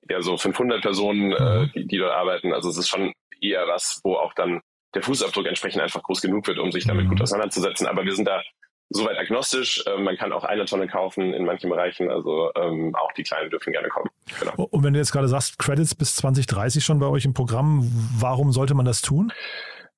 eher 0.09 0.23
so 0.23 0.37
500 0.37 0.83
Personen, 0.83 1.33
äh, 1.33 1.61
mhm. 1.61 1.73
die, 1.75 1.87
die 1.87 1.99
dort 1.99 2.13
arbeiten. 2.13 2.53
Also 2.53 2.69
es 2.71 2.79
ist 2.79 2.89
schon 2.89 3.13
eher 3.41 3.67
was, 3.67 4.01
wo 4.05 4.15
auch 4.15 4.35
dann 4.35 4.61
der 4.95 5.03
Fußabdruck 5.03 5.47
entsprechend 5.47 5.83
einfach 5.83 6.03
groß 6.03 6.23
genug 6.23 6.47
wird, 6.47 6.59
um 6.59 6.71
sich 6.71 6.87
damit 6.87 7.07
mhm. 7.07 7.11
gut 7.11 7.23
auseinanderzusetzen. 7.23 7.87
Aber 7.87 8.05
wir 8.05 8.15
sind 8.15 8.27
da 8.27 8.43
soweit 8.89 9.19
agnostisch. 9.19 9.85
Äh, 9.87 9.99
man 9.99 10.17
kann 10.17 10.33
auch 10.33 10.45
eine 10.45 10.65
Tonne 10.65 10.87
kaufen 10.89 11.35
in 11.35 11.45
manchen 11.45 11.71
Bereichen. 11.71 12.11
Also 12.11 12.51
ähm, 12.55 12.95
auch 12.95 13.13
die 13.13 13.23
Kleinen 13.23 13.51
dürfen 13.51 13.73
gerne 13.73 13.89
kommen. 13.89 14.11
Genau. 14.41 14.65
Und 14.71 14.85
wenn 14.85 14.93
du 14.93 14.99
jetzt 14.99 15.13
gerade 15.13 15.29
sagst, 15.29 15.59
Credits 15.59 15.95
bis 15.95 16.17
2030 16.17 16.85
schon 16.85 16.99
bei 16.99 17.07
euch 17.07 17.25
im 17.25 17.35
Programm, 17.35 17.91
warum 18.19 18.53
sollte 18.53 18.75
man 18.75 18.87
das 18.87 19.03
tun? 19.03 19.33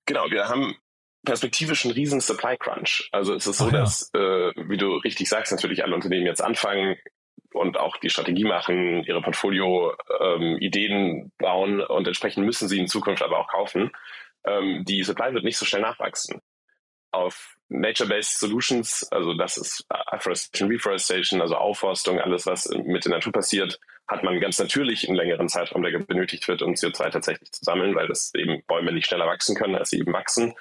Genau, 0.06 0.30
wir 0.30 0.48
haben 0.48 0.76
perspektivisch 1.24 1.84
einen 1.84 1.94
riesen 1.94 2.20
Supply 2.20 2.56
Crunch. 2.56 3.08
Also 3.12 3.34
es 3.34 3.46
ist 3.46 3.58
so, 3.58 3.66
ja. 3.66 3.72
dass, 3.72 4.10
äh, 4.14 4.52
wie 4.56 4.76
du 4.76 4.96
richtig 4.96 5.28
sagst, 5.28 5.52
natürlich 5.52 5.84
alle 5.84 5.94
Unternehmen 5.94 6.26
jetzt 6.26 6.42
anfangen 6.42 6.96
und 7.52 7.78
auch 7.78 7.96
die 7.98 8.10
Strategie 8.10 8.44
machen, 8.44 9.04
ihre 9.04 9.20
Portfolio-Ideen 9.20 10.92
ähm, 10.92 11.32
bauen 11.38 11.80
und 11.80 12.06
entsprechend 12.06 12.46
müssen 12.46 12.68
sie 12.68 12.78
in 12.78 12.86
Zukunft 12.86 13.22
aber 13.22 13.38
auch 13.38 13.48
kaufen. 13.48 13.90
Ähm, 14.44 14.84
die 14.86 15.02
Supply 15.02 15.34
wird 15.34 15.44
nicht 15.44 15.58
so 15.58 15.64
schnell 15.64 15.82
nachwachsen. 15.82 16.40
Auf 17.10 17.56
Nature-Based 17.68 18.38
Solutions, 18.38 19.06
also 19.10 19.34
das 19.34 19.56
ist 19.56 19.84
Afforestation, 19.88 20.70
Reforestation, 20.70 21.40
also 21.40 21.56
Aufforstung, 21.56 22.20
alles, 22.20 22.46
was 22.46 22.68
mit 22.68 23.04
der 23.04 23.12
Natur 23.12 23.32
passiert, 23.32 23.78
hat 24.06 24.22
man 24.22 24.40
ganz 24.40 24.58
natürlich 24.58 25.06
einen 25.06 25.16
längeren 25.16 25.48
Zeitraum, 25.48 25.82
der 25.82 25.98
benötigt 25.98 26.48
wird, 26.48 26.62
um 26.62 26.72
CO2 26.72 27.10
tatsächlich 27.10 27.52
zu 27.52 27.64
sammeln, 27.64 27.94
weil 27.94 28.08
das 28.08 28.32
eben 28.34 28.62
Bäume 28.66 28.92
nicht 28.92 29.06
schneller 29.06 29.26
wachsen 29.26 29.54
können, 29.54 29.76
als 29.76 29.90
sie 29.90 29.98
eben 29.98 30.12
wachsen. 30.12 30.54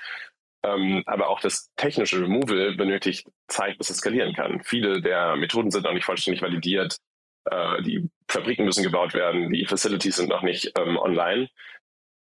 Ähm, 0.64 1.04
aber 1.06 1.30
auch 1.30 1.40
das 1.40 1.72
technische 1.76 2.22
Removal 2.22 2.76
benötigt 2.76 3.28
Zeit, 3.48 3.78
bis 3.78 3.90
es 3.90 3.98
skalieren 3.98 4.34
kann. 4.34 4.62
Viele 4.64 5.02
der 5.02 5.36
Methoden 5.38 5.72
sind 5.72 5.84
noch 5.84 5.94
nicht 5.94 6.06
vollständig 6.06 6.42
validiert. 6.42 6.98
Äh, 7.46 7.82
die 7.84 8.10
Fabriken 8.28 8.66
müssen 8.66 8.84
gebaut 8.84 9.14
werden, 9.14 9.52
die 9.52 9.66
Facilities 9.66 10.18
sind 10.18 10.30
noch 10.30 10.42
nicht 10.42 10.74
ähm, 10.78 10.98
online. 10.98 11.50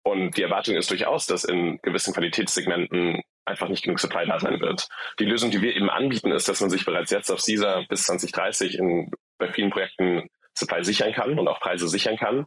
Und 0.03 0.37
die 0.37 0.43
Erwartung 0.43 0.75
ist 0.75 0.91
durchaus, 0.91 1.25
dass 1.25 1.43
in 1.43 1.79
gewissen 1.81 2.13
Qualitätssegmenten 2.13 3.23
einfach 3.47 3.69
nicht 3.69 3.83
genug 3.83 3.99
Supply 3.99 4.25
da 4.25 4.39
sein 4.39 4.59
wird. 4.59 4.87
Die 5.19 5.25
Lösung, 5.25 5.51
die 5.51 5.61
wir 5.61 5.75
eben 5.75 5.89
anbieten, 5.89 6.31
ist, 6.31 6.47
dass 6.47 6.61
man 6.61 6.69
sich 6.69 6.85
bereits 6.85 7.11
jetzt 7.11 7.31
auf 7.31 7.41
CISA 7.41 7.85
bis 7.89 8.03
2030 8.03 8.77
in, 8.77 9.11
bei 9.37 9.51
vielen 9.51 9.69
Projekten 9.69 10.29
Supply 10.53 10.83
sichern 10.83 11.13
kann 11.13 11.37
und 11.37 11.47
auch 11.47 11.59
Preise 11.59 11.87
sichern 11.87 12.17
kann. 12.17 12.45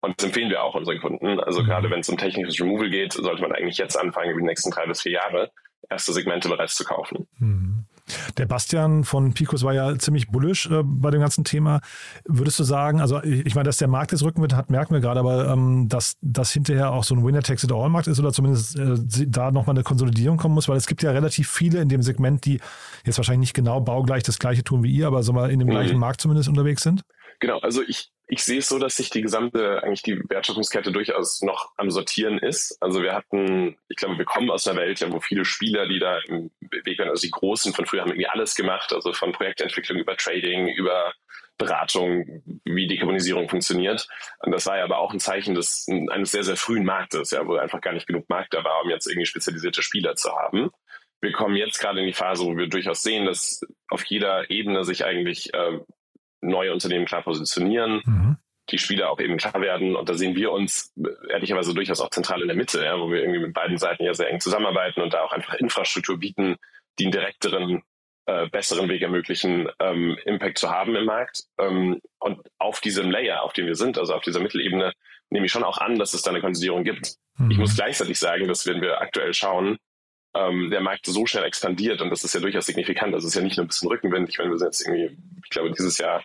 Und 0.00 0.18
das 0.18 0.26
empfehlen 0.26 0.50
wir 0.50 0.62
auch 0.62 0.74
unseren 0.74 1.00
Kunden. 1.00 1.40
Also 1.40 1.64
gerade 1.64 1.90
wenn 1.90 2.00
es 2.00 2.08
um 2.08 2.16
technisches 2.16 2.60
Removal 2.60 2.88
geht, 2.88 3.12
sollte 3.12 3.42
man 3.42 3.52
eigentlich 3.52 3.78
jetzt 3.78 3.96
anfangen, 3.96 4.30
über 4.30 4.40
die 4.40 4.46
nächsten 4.46 4.70
drei 4.70 4.86
bis 4.86 5.02
vier 5.02 5.12
Jahre 5.12 5.50
erste 5.90 6.12
Segmente 6.12 6.48
bereits 6.48 6.76
zu 6.76 6.84
kaufen. 6.84 7.26
Mhm. 7.38 7.86
Der 8.36 8.46
Bastian 8.46 9.04
von 9.04 9.32
Picos 9.34 9.62
war 9.62 9.74
ja 9.74 9.98
ziemlich 9.98 10.28
bullisch 10.28 10.70
äh, 10.70 10.82
bei 10.84 11.10
dem 11.10 11.20
ganzen 11.20 11.44
Thema. 11.44 11.80
Würdest 12.24 12.58
du 12.58 12.64
sagen, 12.64 13.00
also 13.00 13.22
ich, 13.22 13.46
ich 13.46 13.54
meine, 13.54 13.66
dass 13.66 13.78
der 13.78 13.88
Markt 13.88 14.12
jetzt 14.12 14.22
rücken 14.22 14.40
wird, 14.40 14.54
hat, 14.54 14.70
merken 14.70 14.94
wir 14.94 15.00
gerade, 15.00 15.20
aber 15.20 15.48
ähm, 15.48 15.88
dass 15.88 16.16
das 16.20 16.52
hinterher 16.52 16.92
auch 16.92 17.04
so 17.04 17.14
ein 17.14 17.24
Winner-Takes-it-all-Markt 17.24 18.08
ist 18.08 18.18
oder 18.18 18.32
zumindest 18.32 18.78
äh, 18.78 18.96
da 19.28 19.50
nochmal 19.50 19.76
eine 19.76 19.84
Konsolidierung 19.84 20.36
kommen 20.36 20.54
muss, 20.54 20.68
weil 20.68 20.76
es 20.76 20.86
gibt 20.86 21.02
ja 21.02 21.10
relativ 21.10 21.48
viele 21.50 21.80
in 21.80 21.88
dem 21.88 22.02
Segment, 22.02 22.44
die 22.44 22.60
jetzt 23.04 23.18
wahrscheinlich 23.18 23.48
nicht 23.48 23.54
genau 23.54 23.80
baugleich 23.80 24.22
das 24.22 24.38
gleiche 24.38 24.64
tun 24.64 24.82
wie 24.82 24.92
ihr, 24.92 25.06
aber 25.06 25.22
so 25.22 25.32
mal 25.32 25.50
in 25.50 25.58
dem 25.58 25.68
mhm. 25.68 25.72
gleichen 25.72 25.98
Markt 25.98 26.20
zumindest 26.20 26.48
unterwegs 26.48 26.82
sind? 26.82 27.02
Genau, 27.40 27.58
also 27.60 27.82
ich, 27.86 28.10
ich 28.28 28.44
sehe 28.44 28.58
es 28.58 28.68
so, 28.68 28.78
dass 28.78 28.96
sich 28.96 29.08
die 29.08 29.22
gesamte, 29.22 29.82
eigentlich 29.82 30.02
die 30.02 30.20
Wertschöpfungskette 30.28 30.92
durchaus 30.92 31.40
noch 31.40 31.72
am 31.76 31.90
Sortieren 31.90 32.38
ist. 32.38 32.76
Also 32.80 33.02
wir 33.02 33.14
hatten, 33.14 33.78
ich 33.88 33.96
glaube, 33.96 34.18
wir 34.18 34.26
kommen 34.26 34.50
aus 34.50 34.66
einer 34.66 34.78
Welt, 34.78 35.00
ja, 35.00 35.10
wo 35.10 35.18
viele 35.18 35.46
Spieler, 35.46 35.88
die 35.88 35.98
da 35.98 36.18
im 36.26 36.50
Weg 36.60 36.98
waren, 36.98 37.08
also 37.08 37.22
die 37.22 37.30
Großen 37.30 37.72
von 37.72 37.86
früher 37.86 38.02
haben 38.02 38.10
irgendwie 38.10 38.28
alles 38.28 38.54
gemacht, 38.54 38.92
also 38.92 39.14
von 39.14 39.32
Projektentwicklung 39.32 39.98
über 39.98 40.14
Trading, 40.16 40.68
über 40.68 41.14
Beratung, 41.56 42.42
wie 42.64 42.86
Dekarbonisierung 42.86 43.48
funktioniert. 43.48 44.06
Und 44.40 44.52
das 44.52 44.66
war 44.66 44.76
ja 44.76 44.84
aber 44.84 44.98
auch 44.98 45.12
ein 45.12 45.20
Zeichen 45.20 45.54
des, 45.54 45.86
eines 45.88 46.30
sehr, 46.30 46.44
sehr 46.44 46.56
frühen 46.56 46.84
Marktes, 46.84 47.30
ja, 47.30 47.46
wo 47.46 47.56
einfach 47.56 47.80
gar 47.80 47.94
nicht 47.94 48.06
genug 48.06 48.28
Markt 48.28 48.52
da 48.52 48.62
war, 48.62 48.82
um 48.84 48.90
jetzt 48.90 49.06
irgendwie 49.06 49.26
spezialisierte 49.26 49.82
Spieler 49.82 50.14
zu 50.16 50.30
haben. 50.30 50.70
Wir 51.20 51.32
kommen 51.32 51.56
jetzt 51.56 51.80
gerade 51.80 51.98
in 52.00 52.06
die 52.06 52.12
Phase, 52.12 52.44
wo 52.44 52.56
wir 52.56 52.68
durchaus 52.68 53.02
sehen, 53.02 53.24
dass 53.24 53.60
auf 53.88 54.04
jeder 54.04 54.50
Ebene 54.50 54.84
sich 54.84 55.04
eigentlich 55.04 55.52
äh, 55.52 55.80
neue 56.40 56.72
Unternehmen 56.72 57.06
klar 57.06 57.22
positionieren, 57.22 58.02
mhm. 58.04 58.36
die 58.70 58.78
Spieler 58.78 59.10
auch 59.10 59.20
eben 59.20 59.36
klar 59.36 59.60
werden. 59.60 59.96
Und 59.96 60.08
da 60.08 60.14
sehen 60.14 60.34
wir 60.36 60.52
uns 60.52 60.94
ehrlicherweise 61.28 61.74
durchaus 61.74 62.00
auch 62.00 62.10
zentral 62.10 62.42
in 62.42 62.48
der 62.48 62.56
Mitte, 62.56 62.84
ja, 62.84 62.98
wo 62.98 63.10
wir 63.10 63.20
irgendwie 63.20 63.40
mit 63.40 63.54
beiden 63.54 63.78
Seiten 63.78 64.04
ja 64.04 64.14
sehr 64.14 64.30
eng 64.30 64.40
zusammenarbeiten 64.40 65.00
und 65.00 65.14
da 65.14 65.22
auch 65.22 65.32
einfach 65.32 65.54
Infrastruktur 65.54 66.18
bieten, 66.18 66.56
die 66.98 67.04
einen 67.04 67.12
direkteren, 67.12 67.82
äh, 68.26 68.48
besseren 68.48 68.88
Weg 68.88 69.02
ermöglichen, 69.02 69.68
ähm, 69.80 70.18
Impact 70.24 70.58
zu 70.58 70.70
haben 70.70 70.94
im 70.96 71.06
Markt. 71.06 71.44
Ähm, 71.58 72.00
und 72.18 72.40
auf 72.58 72.80
diesem 72.80 73.10
Layer, 73.10 73.42
auf 73.42 73.52
dem 73.52 73.66
wir 73.66 73.74
sind, 73.74 73.98
also 73.98 74.14
auf 74.14 74.22
dieser 74.22 74.40
Mittelebene, 74.40 74.92
nehme 75.30 75.46
ich 75.46 75.52
schon 75.52 75.64
auch 75.64 75.78
an, 75.78 75.98
dass 75.98 76.14
es 76.14 76.22
da 76.22 76.30
eine 76.30 76.40
Konsolidierung 76.40 76.84
gibt. 76.84 77.16
Mhm. 77.36 77.50
Ich 77.50 77.58
muss 77.58 77.76
gleichzeitig 77.76 78.18
sagen, 78.18 78.48
dass 78.48 78.66
wenn 78.66 78.80
wir 78.80 79.00
aktuell 79.00 79.34
schauen, 79.34 79.78
ähm, 80.34 80.70
der 80.70 80.80
Markt 80.80 81.06
so 81.06 81.26
schnell 81.26 81.44
expandiert 81.44 82.00
und 82.00 82.10
das 82.10 82.24
ist 82.24 82.34
ja 82.34 82.40
durchaus 82.40 82.66
signifikant. 82.66 83.14
Das 83.14 83.24
ist 83.24 83.34
ja 83.34 83.42
nicht 83.42 83.56
nur 83.56 83.64
ein 83.64 83.68
bisschen 83.68 83.88
Rückenwind. 83.88 84.28
Ich 84.28 84.38
meine, 84.38 84.50
wir 84.50 84.58
sind 84.58 84.68
jetzt 84.68 84.86
irgendwie, 84.86 85.16
ich 85.42 85.50
glaube, 85.50 85.70
dieses 85.72 85.98
Jahr 85.98 86.22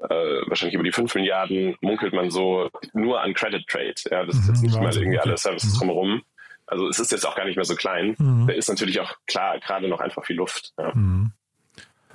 äh, 0.00 0.06
wahrscheinlich 0.46 0.74
über 0.74 0.84
die 0.84 0.92
5 0.92 1.14
Milliarden 1.14 1.76
munkelt 1.80 2.12
man 2.12 2.30
so 2.30 2.70
nur 2.92 3.20
an 3.20 3.34
Credit 3.34 3.66
Trade. 3.66 3.94
Ja, 4.10 4.24
das 4.24 4.36
ist 4.36 4.48
jetzt 4.48 4.58
mhm, 4.58 4.66
nicht 4.66 4.80
mal 4.80 4.96
irgendwie 4.96 5.18
alle 5.18 5.36
Services 5.36 5.74
mhm. 5.74 5.78
drumherum. 5.78 6.22
Also 6.66 6.86
es 6.88 6.98
ist 6.98 7.10
jetzt 7.10 7.26
auch 7.26 7.34
gar 7.34 7.46
nicht 7.46 7.56
mehr 7.56 7.64
so 7.64 7.74
klein. 7.74 8.14
Mhm. 8.18 8.46
Da 8.46 8.52
ist 8.52 8.68
natürlich 8.68 9.00
auch 9.00 9.12
klar 9.26 9.58
gerade 9.58 9.88
noch 9.88 10.00
einfach 10.00 10.24
viel 10.24 10.36
Luft. 10.36 10.72
Ja. 10.78 10.94
Mhm. 10.94 11.32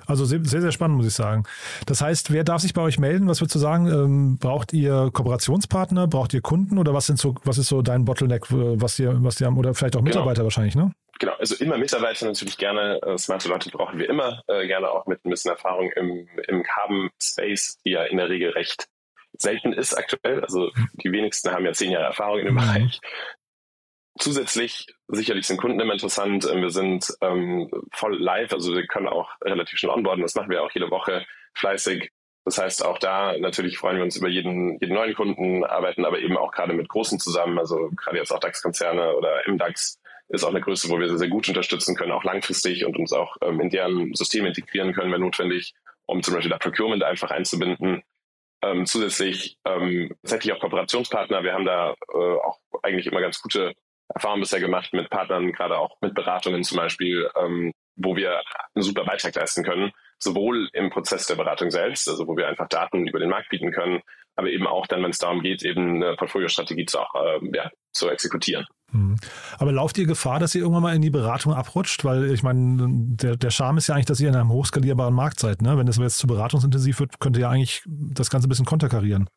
Also 0.06 0.24
sehr, 0.26 0.44
sehr 0.44 0.72
spannend, 0.72 0.98
muss 0.98 1.06
ich 1.06 1.14
sagen. 1.14 1.44
Das 1.86 2.02
heißt, 2.02 2.30
wer 2.30 2.44
darf 2.44 2.60
sich 2.60 2.74
bei 2.74 2.82
euch 2.82 2.98
melden? 2.98 3.26
Was 3.26 3.40
würdest 3.40 3.54
du 3.54 3.58
sagen? 3.58 3.86
Ähm, 3.86 4.38
braucht 4.38 4.72
ihr 4.72 5.10
Kooperationspartner? 5.12 6.06
Braucht 6.08 6.34
ihr 6.34 6.42
Kunden? 6.42 6.78
Oder 6.78 6.92
was 6.92 7.06
sind 7.06 7.18
so, 7.18 7.34
was 7.44 7.56
ist 7.56 7.68
so 7.68 7.80
dein 7.80 8.04
Bottleneck, 8.04 8.50
äh, 8.50 8.80
was 8.80 8.98
ihr, 8.98 9.16
was 9.22 9.40
ihr 9.40 9.46
haben? 9.46 9.56
Oder 9.56 9.74
vielleicht 9.74 9.96
auch 9.96 10.00
genau. 10.00 10.10
Mitarbeiter 10.10 10.36
genau. 10.36 10.44
wahrscheinlich, 10.44 10.76
ne? 10.76 10.92
Genau, 11.24 11.36
also 11.38 11.54
immer 11.56 11.78
Mitarbeiter 11.78 12.26
natürlich 12.26 12.58
gerne. 12.58 13.00
Äh, 13.00 13.16
smarte 13.16 13.48
Leute 13.48 13.70
brauchen 13.70 13.98
wir 13.98 14.10
immer, 14.10 14.42
äh, 14.46 14.66
gerne 14.66 14.90
auch 14.90 15.06
mit 15.06 15.24
ein 15.24 15.30
bisschen 15.30 15.52
Erfahrung 15.52 15.90
im, 15.92 16.28
im 16.48 16.62
Carbon-Space, 16.62 17.78
die 17.82 17.92
ja 17.92 18.04
in 18.04 18.18
der 18.18 18.28
Regel 18.28 18.50
recht 18.50 18.88
selten 19.32 19.72
ist 19.72 19.94
aktuell. 19.94 20.42
Also 20.42 20.70
die 20.92 21.10
wenigsten 21.12 21.50
haben 21.50 21.64
ja 21.64 21.72
zehn 21.72 21.92
Jahre 21.92 22.04
Erfahrung 22.04 22.40
in 22.40 22.44
dem 22.44 22.56
mhm. 22.56 22.58
Bereich. 22.58 23.00
Zusätzlich 24.18 24.94
sicherlich 25.08 25.46
sind 25.46 25.56
Kunden 25.56 25.80
immer 25.80 25.94
interessant. 25.94 26.44
Wir 26.44 26.70
sind 26.70 27.10
ähm, 27.22 27.70
voll 27.90 28.22
live, 28.22 28.52
also 28.52 28.74
wir 28.74 28.86
können 28.86 29.08
auch 29.08 29.30
relativ 29.40 29.78
schnell 29.78 29.92
onboarden. 29.92 30.20
Das 30.20 30.34
machen 30.34 30.50
wir 30.50 30.62
auch 30.62 30.72
jede 30.72 30.90
Woche 30.90 31.24
fleißig. 31.54 32.10
Das 32.44 32.58
heißt, 32.58 32.84
auch 32.84 32.98
da 32.98 33.34
natürlich 33.38 33.78
freuen 33.78 33.96
wir 33.96 34.04
uns 34.04 34.18
über 34.18 34.28
jeden, 34.28 34.78
jeden 34.78 34.94
neuen 34.94 35.14
Kunden, 35.14 35.64
arbeiten 35.64 36.04
aber 36.04 36.18
eben 36.18 36.36
auch 36.36 36.52
gerade 36.52 36.74
mit 36.74 36.90
Großen 36.90 37.18
zusammen, 37.18 37.58
also 37.58 37.90
gerade 37.96 38.18
jetzt 38.18 38.30
auch 38.30 38.40
DAX-Konzerne 38.40 39.16
oder 39.16 39.40
MDAX 39.46 39.98
ist 40.28 40.44
auch 40.44 40.50
eine 40.50 40.60
Größe, 40.60 40.88
wo 40.88 40.98
wir 40.98 41.08
sehr, 41.08 41.18
sehr 41.18 41.28
gut 41.28 41.48
unterstützen 41.48 41.96
können, 41.96 42.12
auch 42.12 42.24
langfristig 42.24 42.84
und 42.84 42.96
uns 42.96 43.12
auch 43.12 43.36
ähm, 43.42 43.60
in 43.60 43.70
deren 43.70 44.14
System 44.14 44.46
integrieren 44.46 44.92
können, 44.92 45.12
wenn 45.12 45.20
notwendig, 45.20 45.74
um 46.06 46.22
zum 46.22 46.34
Beispiel 46.34 46.50
das 46.50 46.60
Procurement 46.60 47.02
einfach 47.02 47.30
einzubinden. 47.30 48.02
Ähm, 48.62 48.86
zusätzlich 48.86 49.58
ähm, 49.66 50.14
tatsächlich 50.22 50.54
auch 50.54 50.60
Kooperationspartner. 50.60 51.42
Wir 51.44 51.52
haben 51.52 51.66
da 51.66 51.94
äh, 52.12 52.16
auch 52.16 52.58
eigentlich 52.82 53.06
immer 53.06 53.20
ganz 53.20 53.40
gute 53.42 53.74
Erfahrungen 54.08 54.40
bisher 54.40 54.60
gemacht 54.60 54.92
mit 54.92 55.10
Partnern, 55.10 55.52
gerade 55.52 55.78
auch 55.78 55.96
mit 56.00 56.14
Beratungen 56.14 56.62
zum 56.64 56.78
Beispiel, 56.78 57.28
ähm, 57.36 57.72
wo 57.96 58.16
wir 58.16 58.40
einen 58.74 58.82
super 58.82 59.04
Beitrag 59.04 59.34
leisten 59.34 59.64
können, 59.64 59.92
sowohl 60.18 60.68
im 60.72 60.90
Prozess 60.90 61.26
der 61.26 61.36
Beratung 61.36 61.70
selbst, 61.70 62.08
also 62.08 62.26
wo 62.26 62.36
wir 62.36 62.48
einfach 62.48 62.68
Daten 62.68 63.06
über 63.06 63.18
den 63.18 63.30
Markt 63.30 63.50
bieten 63.50 63.70
können, 63.70 64.00
aber 64.36 64.48
eben 64.48 64.66
auch 64.66 64.86
dann, 64.86 65.02
wenn 65.02 65.10
es 65.10 65.18
darum 65.18 65.42
geht, 65.42 65.62
eben 65.62 66.02
eine 66.02 66.16
Portfoliostrategie 66.16 66.86
zu, 66.86 66.98
äh, 66.98 67.40
ja, 67.54 67.70
zu 67.92 68.08
exekutieren. 68.08 68.66
Hm. 68.94 69.16
Aber 69.58 69.72
lauft 69.72 69.98
ihr 69.98 70.06
Gefahr, 70.06 70.38
dass 70.38 70.54
ihr 70.54 70.62
irgendwann 70.62 70.84
mal 70.84 70.94
in 70.94 71.02
die 71.02 71.10
Beratung 71.10 71.52
abrutscht? 71.52 72.04
Weil 72.04 72.30
ich 72.30 72.42
meine, 72.42 72.86
der, 72.88 73.36
der 73.36 73.50
Charme 73.50 73.78
ist 73.78 73.88
ja 73.88 73.96
eigentlich, 73.96 74.06
dass 74.06 74.20
ihr 74.20 74.28
in 74.28 74.36
einem 74.36 74.50
hochskalierbaren 74.50 75.14
Markt 75.14 75.40
seid. 75.40 75.60
Ne? 75.60 75.76
Wenn 75.76 75.86
das 75.86 75.98
jetzt 75.98 76.18
zu 76.18 76.26
beratungsintensiv 76.26 77.00
wird, 77.00 77.18
könnt 77.18 77.36
ihr 77.36 77.42
ja 77.42 77.50
eigentlich 77.50 77.82
das 77.86 78.30
Ganze 78.30 78.46
ein 78.46 78.50
bisschen 78.50 78.64
konterkarieren. 78.64 79.28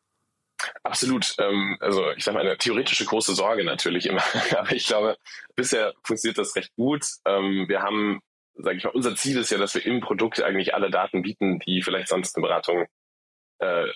Absolut. 0.84 1.34
Ähm, 1.38 1.76
also 1.80 2.10
ich 2.12 2.24
sage 2.24 2.36
mal, 2.36 2.46
eine 2.46 2.56
theoretische 2.56 3.04
große 3.04 3.34
Sorge 3.34 3.64
natürlich 3.64 4.06
immer. 4.06 4.22
Aber 4.56 4.72
ich 4.72 4.86
glaube, 4.86 5.16
bisher 5.56 5.92
funktioniert 6.04 6.38
das 6.38 6.54
recht 6.54 6.74
gut. 6.76 7.04
Ähm, 7.26 7.66
wir 7.68 7.82
haben, 7.82 8.20
sage 8.54 8.76
ich 8.76 8.84
mal, 8.84 8.90
unser 8.90 9.16
Ziel 9.16 9.38
ist 9.38 9.50
ja, 9.50 9.58
dass 9.58 9.74
wir 9.74 9.84
im 9.84 10.00
Produkt 10.00 10.40
eigentlich 10.40 10.74
alle 10.74 10.90
Daten 10.90 11.22
bieten, 11.22 11.58
die 11.60 11.82
vielleicht 11.82 12.08
sonst 12.08 12.36
eine 12.36 12.46
Beratung 12.46 12.86
äh, 13.60 13.86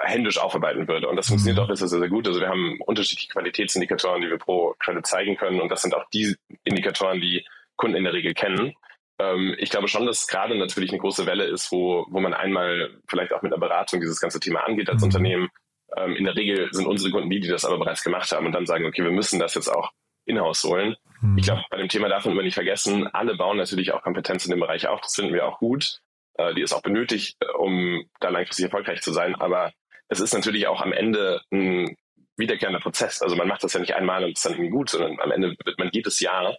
händisch 0.00 0.38
aufarbeiten 0.38 0.88
würde. 0.88 1.08
Und 1.08 1.16
das 1.16 1.28
funktioniert 1.28 1.58
mhm. 1.58 1.72
auch 1.72 1.76
sehr, 1.76 1.88
sehr 1.88 2.08
gut. 2.08 2.26
Also 2.26 2.40
wir 2.40 2.48
haben 2.48 2.80
unterschiedliche 2.80 3.28
Qualitätsindikatoren, 3.28 4.22
die 4.22 4.30
wir 4.30 4.38
pro 4.38 4.74
Credit 4.78 5.06
zeigen 5.06 5.36
können. 5.36 5.60
Und 5.60 5.68
das 5.68 5.82
sind 5.82 5.94
auch 5.94 6.04
die 6.12 6.34
Indikatoren, 6.64 7.20
die 7.20 7.44
Kunden 7.76 7.96
in 7.96 8.04
der 8.04 8.12
Regel 8.12 8.34
kennen. 8.34 8.74
Ähm, 9.18 9.54
ich 9.58 9.70
glaube 9.70 9.88
schon, 9.88 10.06
dass 10.06 10.22
es 10.22 10.26
gerade 10.26 10.56
natürlich 10.56 10.90
eine 10.90 11.00
große 11.00 11.26
Welle 11.26 11.44
ist, 11.44 11.70
wo, 11.70 12.06
wo 12.08 12.20
man 12.20 12.34
einmal 12.34 12.90
vielleicht 13.08 13.32
auch 13.32 13.42
mit 13.42 13.52
einer 13.52 13.60
Beratung 13.60 14.00
dieses 14.00 14.20
ganze 14.20 14.40
Thema 14.40 14.60
angeht 14.64 14.88
als 14.88 15.02
mhm. 15.02 15.06
Unternehmen. 15.06 15.48
Ähm, 15.96 16.16
in 16.16 16.24
der 16.24 16.36
Regel 16.36 16.68
sind 16.72 16.86
unsere 16.86 17.10
Kunden 17.10 17.30
die, 17.30 17.40
die 17.40 17.48
das 17.48 17.64
aber 17.64 17.78
bereits 17.78 18.02
gemacht 18.02 18.30
haben 18.32 18.46
und 18.46 18.52
dann 18.52 18.66
sagen, 18.66 18.86
okay, 18.86 19.04
wir 19.04 19.12
müssen 19.12 19.38
das 19.38 19.54
jetzt 19.54 19.68
auch 19.68 19.92
in-house 20.24 20.64
holen. 20.64 20.96
Mhm. 21.20 21.38
Ich 21.38 21.44
glaube, 21.44 21.62
bei 21.70 21.76
dem 21.76 21.88
Thema 21.88 22.08
darf 22.08 22.24
man 22.24 22.32
immer 22.32 22.42
nicht 22.42 22.54
vergessen, 22.54 23.06
alle 23.08 23.36
bauen 23.36 23.56
natürlich 23.56 23.92
auch 23.92 24.02
Kompetenz 24.02 24.46
in 24.46 24.50
dem 24.50 24.60
Bereich 24.60 24.88
auf. 24.88 25.00
Das 25.00 25.14
finden 25.14 25.34
wir 25.34 25.46
auch 25.46 25.58
gut. 25.58 26.00
Äh, 26.34 26.54
die 26.54 26.62
ist 26.62 26.72
auch 26.72 26.82
benötigt, 26.82 27.36
äh, 27.40 27.46
um 27.58 28.04
da 28.20 28.28
langfristig 28.28 28.64
erfolgreich 28.64 29.00
zu 29.02 29.12
sein. 29.12 29.34
Aber 29.36 29.72
es 30.08 30.20
ist 30.20 30.34
natürlich 30.34 30.66
auch 30.66 30.80
am 30.80 30.92
Ende 30.92 31.40
ein 31.52 31.96
wiederkehrender 32.36 32.80
Prozess. 32.80 33.22
Also 33.22 33.36
man 33.36 33.48
macht 33.48 33.62
das 33.64 33.74
ja 33.74 33.80
nicht 33.80 33.94
einmal 33.94 34.24
und 34.24 34.32
ist 34.32 34.44
dann 34.44 34.52
irgendwie 34.52 34.70
gut, 34.70 34.90
sondern 34.90 35.20
am 35.20 35.30
Ende 35.30 35.56
wird 35.64 35.78
man 35.78 35.90
jedes 35.92 36.20
Jahr 36.20 36.56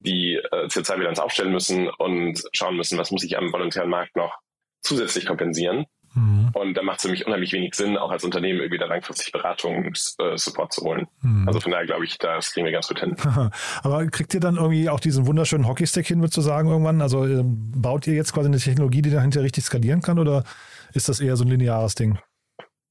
die 0.00 0.34
äh, 0.34 0.66
CO2-Bilanz 0.66 1.20
aufstellen 1.20 1.52
müssen 1.52 1.88
und 1.88 2.42
schauen 2.52 2.76
müssen, 2.76 2.98
was 2.98 3.12
muss 3.12 3.22
ich 3.22 3.38
am 3.38 3.52
volontären 3.52 3.88
Markt 3.88 4.16
noch 4.16 4.36
zusätzlich 4.80 5.26
kompensieren. 5.26 5.86
Mhm. 6.14 6.50
Und 6.52 6.74
da 6.74 6.82
macht 6.82 6.98
es 6.98 7.02
für 7.02 7.10
mich 7.10 7.26
unheimlich 7.26 7.52
wenig 7.52 7.74
Sinn, 7.74 7.96
auch 7.96 8.10
als 8.10 8.24
Unternehmen 8.24 8.60
irgendwie 8.60 8.78
da 8.78 8.86
langfristig 8.86 9.32
Beratung 9.32 9.84
äh, 9.84 10.36
Support 10.36 10.72
zu 10.72 10.82
holen. 10.82 11.06
Mhm. 11.22 11.48
Also 11.48 11.60
von 11.60 11.72
daher 11.72 11.86
glaube 11.86 12.04
ich, 12.04 12.18
das 12.18 12.52
kriegen 12.52 12.66
wir 12.66 12.72
ganz 12.72 12.88
gut 12.88 13.00
hin. 13.00 13.16
Aber 13.82 14.06
kriegt 14.06 14.34
ihr 14.34 14.40
dann 14.40 14.56
irgendwie 14.56 14.88
auch 14.88 15.00
diesen 15.00 15.26
wunderschönen 15.26 15.66
Hockeystick 15.66 16.06
hin, 16.06 16.20
würdest 16.20 16.36
du 16.36 16.42
sagen, 16.42 16.68
irgendwann? 16.68 17.00
Also 17.00 17.24
äh, 17.24 17.42
baut 17.44 18.06
ihr 18.06 18.14
jetzt 18.14 18.32
quasi 18.32 18.48
eine 18.48 18.58
Technologie, 18.58 19.02
die 19.02 19.10
dahinter 19.10 19.42
richtig 19.42 19.64
skalieren 19.64 20.02
kann 20.02 20.18
oder 20.18 20.44
ist 20.92 21.08
das 21.08 21.20
eher 21.20 21.36
so 21.36 21.44
ein 21.44 21.48
lineares 21.48 21.94
Ding? 21.94 22.18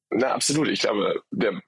Na, 0.10 0.34
absolut. 0.34 0.68
Ich 0.68 0.82
glaube, 0.82 1.22
der 1.32 1.62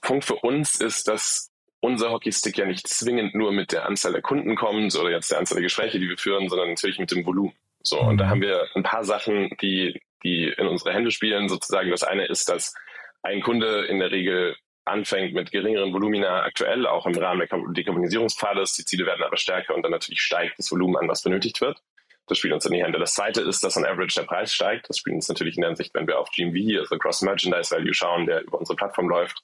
Punkt 0.00 0.24
für 0.24 0.36
uns 0.36 0.76
ist, 0.80 1.08
dass 1.08 1.50
unser 1.80 2.10
Hockeystick 2.10 2.58
ja 2.58 2.66
nicht 2.66 2.88
zwingend 2.88 3.34
nur 3.34 3.52
mit 3.52 3.72
der 3.72 3.86
Anzahl 3.86 4.12
der 4.12 4.22
Kunden 4.22 4.56
kommt 4.56 4.94
oder 4.96 5.10
jetzt 5.10 5.30
der 5.30 5.38
Anzahl 5.38 5.56
der 5.56 5.64
Gespräche, 5.64 6.00
die 6.00 6.08
wir 6.08 6.18
führen, 6.18 6.48
sondern 6.48 6.70
natürlich 6.70 6.98
mit 6.98 7.10
dem 7.10 7.24
Volumen. 7.24 7.52
So, 7.82 8.00
und 8.00 8.18
da 8.18 8.24
mhm. 8.24 8.30
haben 8.30 8.40
wir 8.40 8.66
ein 8.74 8.82
paar 8.82 9.04
Sachen, 9.04 9.50
die 9.60 10.00
die 10.26 10.48
in 10.48 10.66
unsere 10.66 10.92
Hände 10.92 11.10
spielen. 11.10 11.48
Sozusagen 11.48 11.90
das 11.90 12.02
eine 12.02 12.26
ist, 12.26 12.48
dass 12.48 12.74
ein 13.22 13.40
Kunde 13.40 13.86
in 13.86 13.98
der 13.98 14.10
Regel 14.10 14.56
anfängt 14.84 15.34
mit 15.34 15.50
geringeren 15.50 15.92
Volumina 15.92 16.42
aktuell, 16.42 16.86
auch 16.86 17.06
im 17.06 17.16
Rahmen 17.16 17.46
der 17.48 17.58
Dekarbonisierungspfades. 17.72 18.74
Die 18.74 18.84
Ziele 18.84 19.06
werden 19.06 19.24
aber 19.24 19.36
stärker 19.36 19.74
und 19.74 19.82
dann 19.82 19.90
natürlich 19.90 20.20
steigt 20.20 20.58
das 20.58 20.70
Volumen 20.70 20.96
an, 20.96 21.08
was 21.08 21.22
benötigt 21.22 21.60
wird. 21.60 21.80
Das 22.28 22.38
spielt 22.38 22.54
uns 22.54 22.66
in 22.66 22.72
die 22.72 22.82
Hände. 22.82 22.98
Das 22.98 23.14
zweite 23.14 23.40
ist, 23.42 23.62
dass 23.62 23.76
on 23.76 23.84
average 23.84 24.14
der 24.16 24.26
Preis 24.26 24.52
steigt. 24.52 24.88
Das 24.88 24.98
spielt 24.98 25.14
uns 25.14 25.28
natürlich 25.28 25.56
in 25.56 25.60
der 25.60 25.70
Hinsicht, 25.70 25.94
wenn 25.94 26.06
wir 26.06 26.18
auf 26.18 26.30
GMV, 26.30 26.80
also 26.80 26.98
Cross 26.98 27.22
Merchandise 27.22 27.74
Value 27.74 27.94
schauen, 27.94 28.26
der 28.26 28.42
über 28.42 28.58
unsere 28.58 28.76
Plattform 28.76 29.08
läuft, 29.08 29.42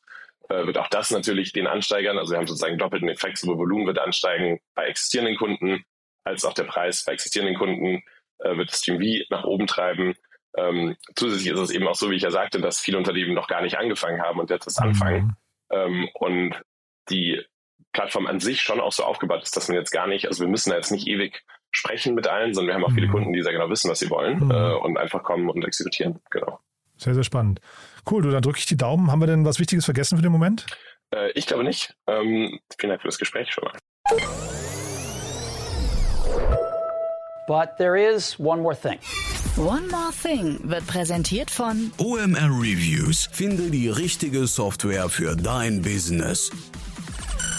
äh, 0.48 0.66
wird 0.66 0.78
auch 0.78 0.88
das 0.88 1.10
natürlich 1.10 1.52
den 1.52 1.66
ansteigern. 1.66 2.18
Also 2.18 2.32
wir 2.32 2.38
haben 2.38 2.46
sozusagen 2.46 2.78
doppelten 2.78 3.08
Effekt, 3.08 3.38
sowohl 3.38 3.58
Volumen 3.58 3.86
wird 3.86 3.98
ansteigen 3.98 4.60
bei 4.74 4.86
existierenden 4.86 5.36
Kunden, 5.36 5.84
als 6.24 6.44
auch 6.44 6.54
der 6.54 6.64
Preis 6.64 7.04
bei 7.04 7.12
existierenden 7.12 7.56
Kunden 7.56 8.02
äh, 8.38 8.56
wird 8.56 8.70
das 8.70 8.82
GMV 8.82 9.28
nach 9.30 9.44
oben 9.44 9.66
treiben. 9.66 10.14
Ähm, 10.56 10.96
zusätzlich 11.14 11.52
ist 11.52 11.58
es 11.58 11.70
eben 11.70 11.86
auch 11.88 11.94
so, 11.94 12.10
wie 12.10 12.16
ich 12.16 12.22
ja 12.22 12.30
sagte, 12.30 12.60
dass 12.60 12.80
viele 12.80 12.98
Unternehmen 12.98 13.34
noch 13.34 13.48
gar 13.48 13.62
nicht 13.62 13.78
angefangen 13.78 14.22
haben 14.22 14.38
und 14.38 14.50
jetzt 14.50 14.66
das 14.66 14.78
mhm. 14.78 14.88
anfangen. 14.88 15.36
Ähm, 15.70 16.08
und 16.14 16.62
die 17.08 17.40
Plattform 17.92 18.26
an 18.26 18.40
sich 18.40 18.60
schon 18.60 18.80
auch 18.80 18.92
so 18.92 19.04
aufgebaut 19.04 19.42
ist, 19.42 19.56
dass 19.56 19.68
man 19.68 19.76
jetzt 19.76 19.90
gar 19.90 20.06
nicht, 20.06 20.26
also 20.26 20.42
wir 20.42 20.48
müssen 20.48 20.70
da 20.70 20.76
jetzt 20.76 20.90
nicht 20.90 21.06
ewig 21.06 21.42
sprechen 21.70 22.14
mit 22.14 22.26
allen, 22.26 22.54
sondern 22.54 22.68
wir 22.68 22.74
haben 22.74 22.84
auch 22.84 22.94
viele 22.94 23.08
mhm. 23.08 23.12
Kunden, 23.12 23.32
die 23.32 23.42
sehr 23.42 23.52
genau 23.52 23.70
wissen, 23.70 23.90
was 23.90 23.98
sie 23.98 24.10
wollen 24.10 24.44
mhm. 24.44 24.50
äh, 24.50 24.74
und 24.74 24.98
einfach 24.98 25.22
kommen 25.22 25.48
und 25.48 25.64
exekutieren. 25.64 26.20
Genau. 26.30 26.60
Sehr, 26.96 27.14
sehr 27.14 27.24
spannend. 27.24 27.60
Cool, 28.08 28.22
du, 28.22 28.30
dann 28.30 28.42
drücke 28.42 28.58
ich 28.58 28.66
die 28.66 28.76
Daumen. 28.76 29.10
Haben 29.10 29.20
wir 29.20 29.26
denn 29.26 29.44
was 29.44 29.58
Wichtiges 29.58 29.84
vergessen 29.84 30.16
für 30.16 30.22
den 30.22 30.32
Moment? 30.32 30.66
Äh, 31.14 31.30
ich 31.32 31.46
glaube 31.46 31.64
nicht. 31.64 31.96
Ähm, 32.06 32.60
vielen 32.78 32.90
Dank 32.90 33.02
für 33.02 33.08
das 33.08 33.18
Gespräch 33.18 33.50
schon 33.50 33.64
mal. 33.64 33.72
But 37.48 37.76
there 37.76 37.96
is 37.96 38.38
one 38.38 38.62
more 38.62 38.76
thing. 38.76 38.98
One 39.56 39.86
More 39.88 40.12
Thing 40.22 40.58
wird 40.62 40.86
präsentiert 40.86 41.50
von 41.50 41.92
OMR 41.98 42.48
Reviews. 42.58 43.28
Finde 43.32 43.70
die 43.70 43.90
richtige 43.90 44.46
Software 44.46 45.10
für 45.10 45.36
dein 45.36 45.82
Business. 45.82 46.50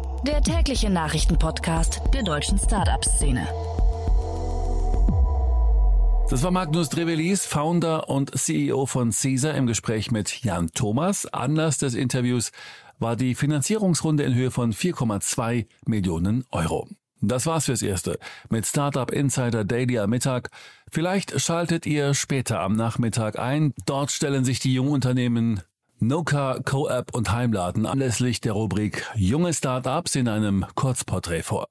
der 0.25 0.41
tägliche 0.41 0.89
Nachrichtenpodcast 0.89 2.01
der 2.13 2.23
deutschen 2.23 2.59
Startup-Szene. 2.59 3.47
Das 6.29 6.43
war 6.43 6.51
Magnus 6.51 6.89
Drevelis, 6.89 7.45
Founder 7.45 8.07
und 8.07 8.37
CEO 8.37 8.85
von 8.85 9.11
Caesar 9.11 9.55
im 9.55 9.67
Gespräch 9.67 10.11
mit 10.11 10.43
Jan 10.43 10.71
Thomas. 10.73 11.25
Anlass 11.25 11.77
des 11.79 11.93
Interviews 11.93 12.51
war 12.99 13.15
die 13.15 13.35
Finanzierungsrunde 13.35 14.23
in 14.23 14.35
Höhe 14.35 14.51
von 14.51 14.73
4,2 14.73 15.65
Millionen 15.85 16.45
Euro. 16.51 16.87
Das 17.19 17.45
war's 17.45 17.65
fürs 17.65 17.81
Erste 17.81 18.17
mit 18.49 18.65
Startup 18.65 19.11
Insider 19.11 19.63
Daily 19.63 19.99
am 19.99 20.09
Mittag. 20.09 20.49
Vielleicht 20.91 21.39
schaltet 21.39 21.85
ihr 21.85 22.13
später 22.13 22.61
am 22.61 22.75
Nachmittag 22.75 23.37
ein. 23.37 23.73
Dort 23.85 24.11
stellen 24.11 24.45
sich 24.45 24.59
die 24.59 24.73
Jungunternehmen 24.73 25.61
Noka, 26.03 26.59
CoApp 26.65 27.13
und 27.13 27.31
Heimladen 27.31 27.85
anlässlich 27.85 28.41
der 28.41 28.53
Rubrik 28.53 29.05
Junge 29.13 29.53
Startups 29.53 30.15
in 30.15 30.27
einem 30.27 30.65
Kurzporträt 30.73 31.43
vor. 31.43 31.67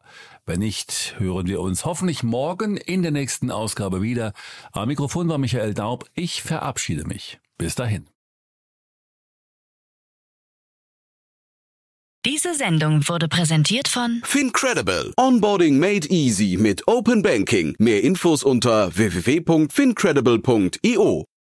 Wenn 0.47 0.61
nicht, 0.61 1.17
hören 1.19 1.49
wir 1.49 1.61
uns 1.61 1.85
hoffentlich 1.85 2.23
morgen 2.23 2.77
in 2.77 3.03
der 3.03 3.11
nächsten 3.11 3.51
Ausgabe 3.51 4.03
wieder. 4.03 4.33
Am 4.71 4.87
Mikrofon 4.87 5.29
war 5.29 5.39
Michael 5.39 5.75
Daub. 5.75 6.05
Ich 6.15 6.43
verabschiede 6.43 7.09
mich. 7.09 7.41
Bis 7.59 7.75
dahin. 7.75 8.07
Diese 12.25 12.55
Sendung 12.55 13.09
wurde 13.09 13.27
präsentiert 13.27 13.89
von 13.89 14.21
Fincredible. 14.23 15.13
Onboarding 15.17 15.81
made 15.81 16.07
easy 16.09 16.57
mit 16.57 16.87
Open 16.87 17.23
Banking. 17.23 17.75
Mehr 17.81 18.05
Infos 18.05 18.45
unter 18.45 18.97
www.fincredible.io. 18.97 21.30